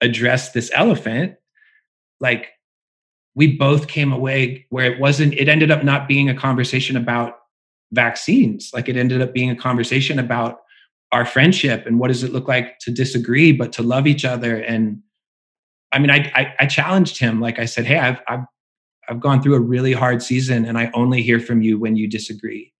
[0.00, 1.34] addressed this elephant,
[2.20, 2.48] like
[3.34, 5.34] we both came away where it wasn't.
[5.34, 7.38] It ended up not being a conversation about
[7.92, 8.70] vaccines.
[8.72, 10.58] Like it ended up being a conversation about
[11.12, 14.56] our friendship and what does it look like to disagree but to love each other
[14.56, 15.00] and
[15.92, 17.40] I mean, I, I, I challenged him.
[17.40, 18.44] Like I said, hey, I've, I've
[19.08, 22.08] I've gone through a really hard season, and I only hear from you when you
[22.08, 22.72] disagree.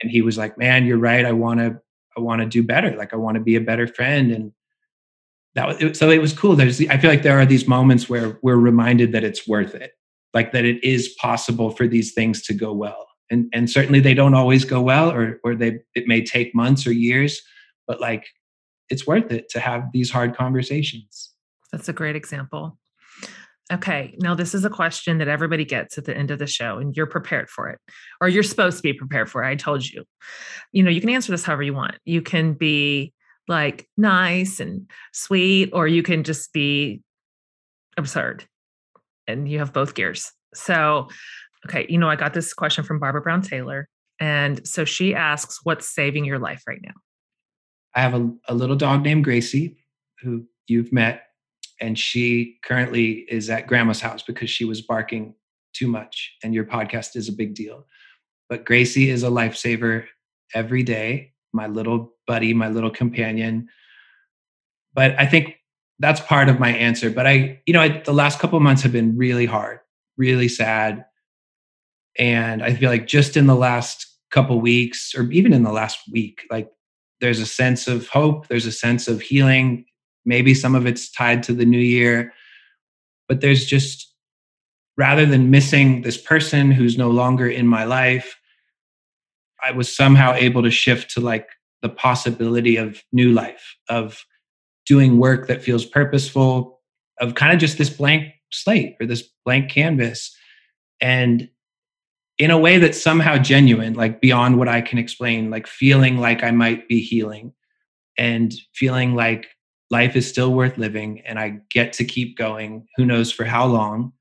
[0.00, 1.26] And he was like, man, you're right.
[1.26, 1.78] I want to
[2.16, 2.96] I want to do better.
[2.96, 4.32] Like I want to be a better friend.
[4.32, 4.52] And
[5.54, 6.54] that was so it was cool.
[6.56, 9.92] There's I feel like there are these moments where we're reminded that it's worth it,
[10.32, 13.08] like that it is possible for these things to go well.
[13.30, 16.86] And and certainly they don't always go well, or or they it may take months
[16.86, 17.40] or years,
[17.86, 18.26] but like
[18.90, 21.32] it's worth it to have these hard conversations.
[21.72, 22.76] That's a great example.
[23.72, 26.78] Okay, now this is a question that everybody gets at the end of the show,
[26.78, 27.78] and you're prepared for it,
[28.20, 29.48] or you're supposed to be prepared for it.
[29.48, 30.04] I told you.
[30.72, 31.96] You know, you can answer this however you want.
[32.04, 33.12] You can be
[33.48, 37.02] like nice and sweet, or you can just be
[37.96, 38.44] absurd.
[39.26, 40.30] And you have both gears.
[40.54, 41.08] So,
[41.66, 43.88] okay, you know, I got this question from Barbara Brown Taylor.
[44.18, 46.94] And so she asks, What's saving your life right now?
[47.94, 49.76] I have a, a little dog named Gracie
[50.22, 51.22] who you've met
[51.80, 55.34] and she currently is at grandma's house because she was barking
[55.72, 57.86] too much and your podcast is a big deal
[58.48, 60.04] but gracie is a lifesaver
[60.54, 63.68] every day my little buddy my little companion.
[64.94, 65.56] But i think
[65.98, 67.10] that's part of my answer.
[67.10, 69.80] But i you know I, the last couple months have been really hard
[70.16, 71.04] really sad.
[72.18, 75.98] And i feel like just in the last couple weeks or even in the last
[76.12, 76.70] week like
[77.20, 79.84] there's a sense of hope there's a sense of healing.
[80.24, 82.32] Maybe some of it's tied to the new year,
[83.28, 84.10] but there's just
[84.96, 88.36] rather than missing this person who's no longer in my life,
[89.64, 91.48] I was somehow able to shift to like
[91.82, 94.24] the possibility of new life, of
[94.86, 96.80] doing work that feels purposeful,
[97.20, 100.34] of kind of just this blank slate or this blank canvas.
[101.00, 101.48] And
[102.38, 106.42] in a way that's somehow genuine, like beyond what I can explain, like feeling like
[106.42, 107.52] I might be healing
[108.16, 109.46] and feeling like
[109.90, 112.86] life is still worth living and I get to keep going.
[112.96, 114.12] Who knows for how long,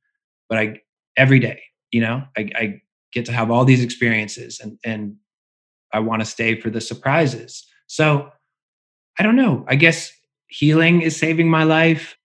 [0.50, 0.82] but I
[1.16, 1.62] every day,
[1.92, 2.82] you know, I, I
[3.14, 5.16] get to have all these experiences and and
[5.92, 7.66] I want to stay for the surprises.
[7.88, 8.32] So
[9.18, 9.66] I don't know.
[9.68, 10.12] I guess
[10.48, 12.18] healing is saving my life.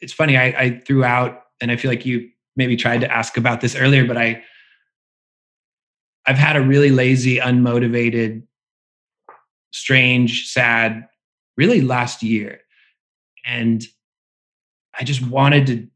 [0.00, 3.36] It's funny, I, I threw out, and I feel like you maybe tried to ask
[3.36, 4.42] about this earlier, but I
[6.26, 8.42] I've had a really lazy, unmotivated,
[9.72, 11.08] strange, sad,
[11.58, 12.60] really last year
[13.44, 13.84] and
[14.98, 15.86] i just wanted to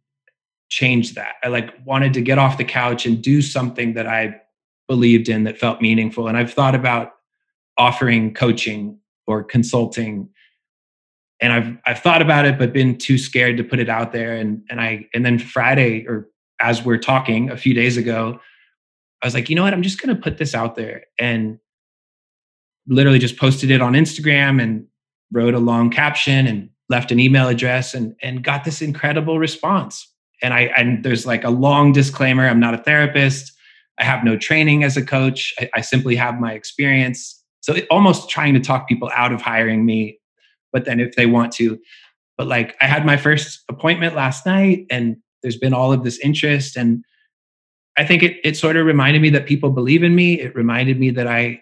[0.69, 4.35] change that i like wanted to get off the couch and do something that i
[4.93, 6.29] believed in that felt meaningful.
[6.29, 7.13] And i've thought about
[7.79, 10.29] offering coaching or consulting.
[11.41, 14.37] And i've i've thought about it but been too scared to put it out there.
[14.37, 16.29] And and i and then friday or
[16.61, 18.39] as we're talking a few days ago
[19.23, 19.73] i was like you know what?
[19.73, 21.05] I'm just going to put this out there.
[21.19, 21.59] And
[22.87, 24.87] literally just posted it on instagram and
[25.31, 30.07] wrote a long caption and left an email address and and got this incredible response.
[30.43, 33.53] And i and there's like a long disclaimer i'm not a therapist
[33.99, 35.53] i have no training as a coach.
[35.59, 37.43] I, I simply have my experience.
[37.61, 40.19] So it, almost trying to talk people out of hiring me
[40.73, 41.79] but then if they want to.
[42.37, 46.19] But like i had my first appointment last night and there's been all of this
[46.21, 47.05] interest and
[47.97, 50.41] i think it, it sort of reminded me that people believe in me.
[50.41, 51.61] It reminded me that i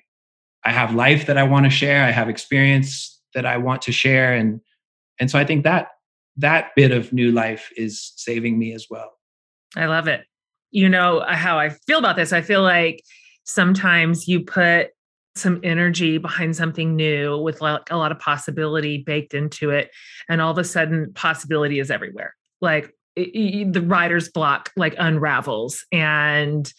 [0.64, 2.04] i have life that i want to share.
[2.04, 4.60] I have experience that i want to share and
[5.18, 5.88] and so i think that
[6.36, 9.12] that bit of new life is saving me as well.
[9.76, 10.24] I love it
[10.70, 12.32] you know uh, how i feel about this.
[12.32, 13.02] I feel like
[13.44, 14.88] sometimes you put
[15.36, 19.90] some energy behind something new with like a lot of possibility baked into it
[20.28, 22.34] and all of a sudden possibility is everywhere.
[22.60, 26.70] Like it, it, the writer's block like unravels and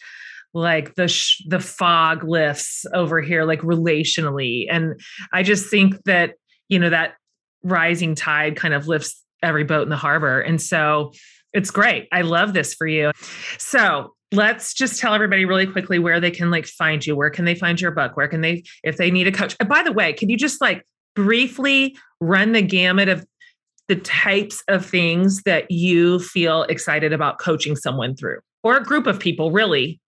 [0.54, 4.66] like the sh- the fog lifts over here like relationally.
[4.70, 5.00] And
[5.32, 6.34] i just think that
[6.68, 7.14] you know that
[7.62, 10.40] rising tide kind of lifts every boat in the harbor.
[10.40, 11.12] And so
[11.52, 12.08] it's great.
[12.12, 13.12] I love this for you.
[13.58, 17.14] So let's just tell everybody really quickly where they can like find you.
[17.14, 18.16] Where can they find your book?
[18.16, 19.56] Where can they, if they need a coach?
[19.60, 20.84] And by the way, can you just like
[21.14, 23.26] briefly run the gamut of
[23.88, 29.06] the types of things that you feel excited about coaching someone through or a group
[29.06, 30.00] of people, really?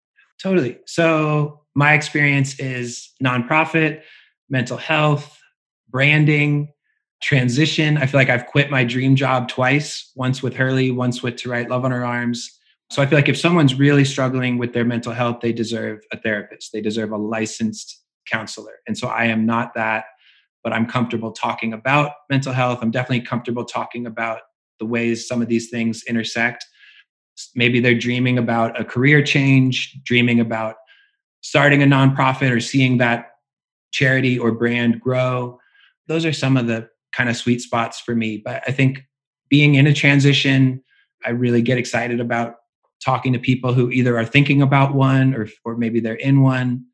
[0.43, 0.79] Totally.
[0.87, 4.03] So my experience is nonprofit,
[4.49, 5.39] mental health,
[5.91, 6.73] branding,
[7.25, 7.97] transition.
[7.97, 11.49] I feel like I've quit my dream job twice, once with Hurley, once with To
[11.49, 12.61] Write Love on Her Arms.
[12.91, 16.19] So I feel like if someone's really struggling with their mental health, they deserve a
[16.19, 16.71] therapist.
[16.73, 18.75] They deserve a licensed counselor.
[18.87, 20.05] And so I am not that,
[20.63, 22.81] but I'm comfortable talking about mental health.
[22.83, 24.41] I'm definitely comfortable talking about
[24.79, 26.67] the ways some of these things intersect.
[27.55, 30.77] Maybe they're dreaming about a career change, dreaming about
[31.41, 33.31] starting a nonprofit or seeing that
[33.93, 35.59] charity or brand grow.
[36.07, 38.43] Those are some of the kind of sweet spots for me.
[38.45, 39.03] But I think
[39.49, 40.83] being in a transition,
[41.25, 42.57] I really get excited about
[43.05, 46.85] talking to people who either are thinking about one or or maybe they're in one.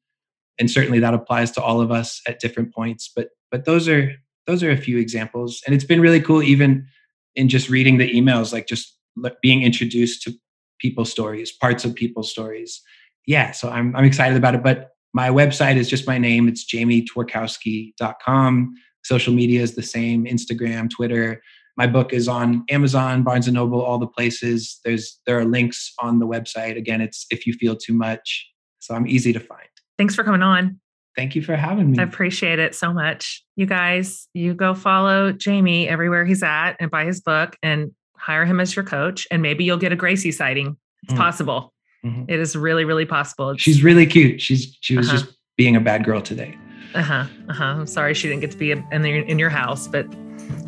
[0.58, 3.10] And certainly that applies to all of us at different points.
[3.14, 4.12] But but those are
[4.46, 5.62] those are a few examples.
[5.66, 6.86] And it's been really cool even
[7.34, 8.96] in just reading the emails, like just
[9.42, 10.32] being introduced to
[10.80, 12.80] people's stories, parts of people's stories.
[13.26, 14.62] Yeah, so I'm I'm excited about it.
[14.62, 16.48] But my website is just my name.
[16.48, 18.74] It's jamietworkowski.com.
[19.04, 21.42] Social media is the same, Instagram, Twitter.
[21.76, 24.80] My book is on Amazon, Barnes and Noble, all the places.
[24.84, 26.76] There's there are links on the website.
[26.76, 28.48] Again, it's if you feel too much.
[28.80, 29.68] So I'm easy to find.
[29.98, 30.80] Thanks for coming on.
[31.16, 31.98] Thank you for having me.
[31.98, 33.44] I appreciate it so much.
[33.56, 38.44] You guys, you go follow Jamie everywhere he's at and buy his book and hire
[38.44, 39.26] him as your coach.
[39.30, 40.76] And maybe you'll get a Gracie sighting.
[41.02, 41.18] It's mm.
[41.18, 41.74] possible.
[42.04, 42.24] Mm-hmm.
[42.28, 43.50] It is really, really possible.
[43.50, 44.40] It's, She's really cute.
[44.40, 45.18] She's she was uh-huh.
[45.18, 46.56] just being a bad girl today.
[46.94, 47.24] Uh huh.
[47.48, 47.64] Uh huh.
[47.64, 50.06] I'm sorry she didn't get to be in, the, in your house, but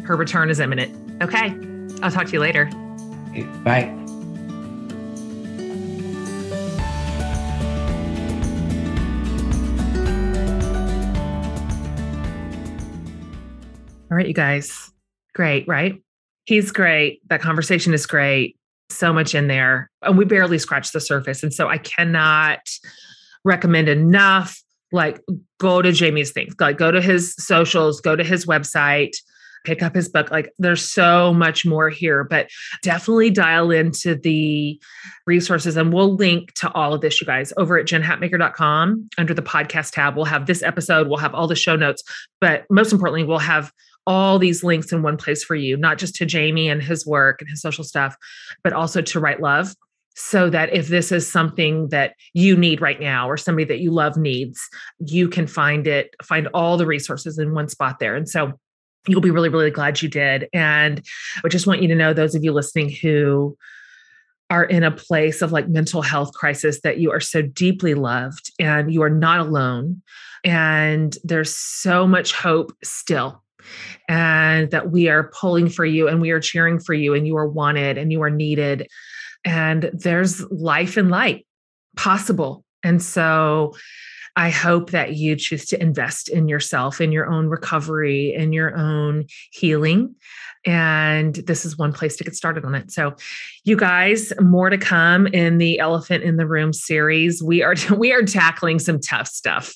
[0.05, 1.23] her return is imminent.
[1.23, 1.55] Okay.
[2.03, 2.67] I'll talk to you later.
[3.65, 3.99] Bye.
[14.11, 14.93] All right, you guys.
[15.35, 16.03] Great, right?
[16.45, 17.27] He's great.
[17.31, 18.59] That conversation is great.
[18.91, 19.91] So much in there.
[20.03, 21.43] And we barely scratched the surface.
[21.43, 22.61] And so I cannot
[23.43, 24.61] recommend enough.
[24.93, 25.21] Like,
[25.59, 29.13] go to Jamie's things, like, go to his socials, go to his website,
[29.65, 30.31] pick up his book.
[30.31, 32.49] Like, there's so much more here, but
[32.83, 34.81] definitely dial into the
[35.27, 35.77] resources.
[35.77, 39.93] And we'll link to all of this, you guys, over at jenhatmaker.com under the podcast
[39.93, 40.17] tab.
[40.17, 42.03] We'll have this episode, we'll have all the show notes,
[42.41, 43.73] but most importantly, we'll have
[44.07, 47.41] all these links in one place for you, not just to Jamie and his work
[47.41, 48.17] and his social stuff,
[48.65, 49.75] but also to Write Love.
[50.15, 53.91] So that if this is something that you need right now or somebody that you
[53.91, 54.61] love needs,
[54.99, 58.15] you can find it, find all the resources in one spot there.
[58.15, 58.53] And so
[59.09, 60.49] you'll be really, really glad you did.
[60.53, 61.05] And
[61.45, 63.57] I just want you to know, those of you listening who
[64.51, 68.53] are in a place of like mental health crisis, that you are so deeply loved
[68.59, 70.03] and you are not alone.
[70.45, 73.43] And there's so much hope still
[74.09, 77.37] and that we are pulling for you and we are cheering for you and you
[77.37, 78.89] are wanted and you are needed.
[79.45, 81.47] And there's life and light
[81.97, 82.65] possible.
[82.83, 83.75] And so
[84.37, 88.75] I hope that you choose to invest in yourself, in your own recovery, in your
[88.77, 90.15] own healing.
[90.65, 92.93] And this is one place to get started on it.
[92.93, 93.17] So,
[93.65, 97.43] you guys, more to come in the Elephant in the Room series.
[97.43, 99.75] We are we are tackling some tough stuff.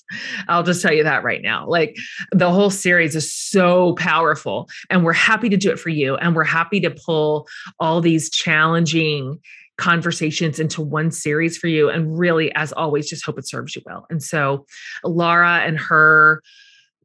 [0.49, 1.67] I'll just tell you that right now.
[1.67, 1.97] Like
[2.33, 6.17] the whole series is so powerful, and we're happy to do it for you.
[6.17, 7.49] And we're happy to pull
[7.81, 9.41] all these challenging
[9.79, 11.89] conversations into one series for you.
[11.89, 14.07] And really, as always, just hope it serves you well.
[14.11, 14.67] And so,
[15.05, 16.43] Laura and her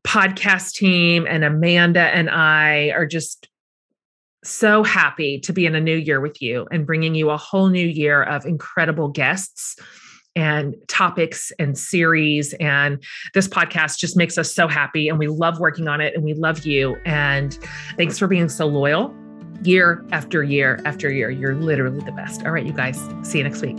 [0.03, 3.47] podcast team and Amanda and I are just
[4.43, 7.69] so happy to be in a new year with you and bringing you a whole
[7.69, 9.75] new year of incredible guests
[10.35, 12.53] and topics and series.
[12.53, 13.03] And
[13.33, 15.09] this podcast just makes us so happy.
[15.09, 16.95] And we love working on it and we love you.
[17.05, 17.53] And
[17.97, 19.13] thanks for being so loyal
[19.63, 21.29] year after year after year.
[21.29, 22.43] You're literally the best.
[22.45, 23.77] All right, you guys, see you next week.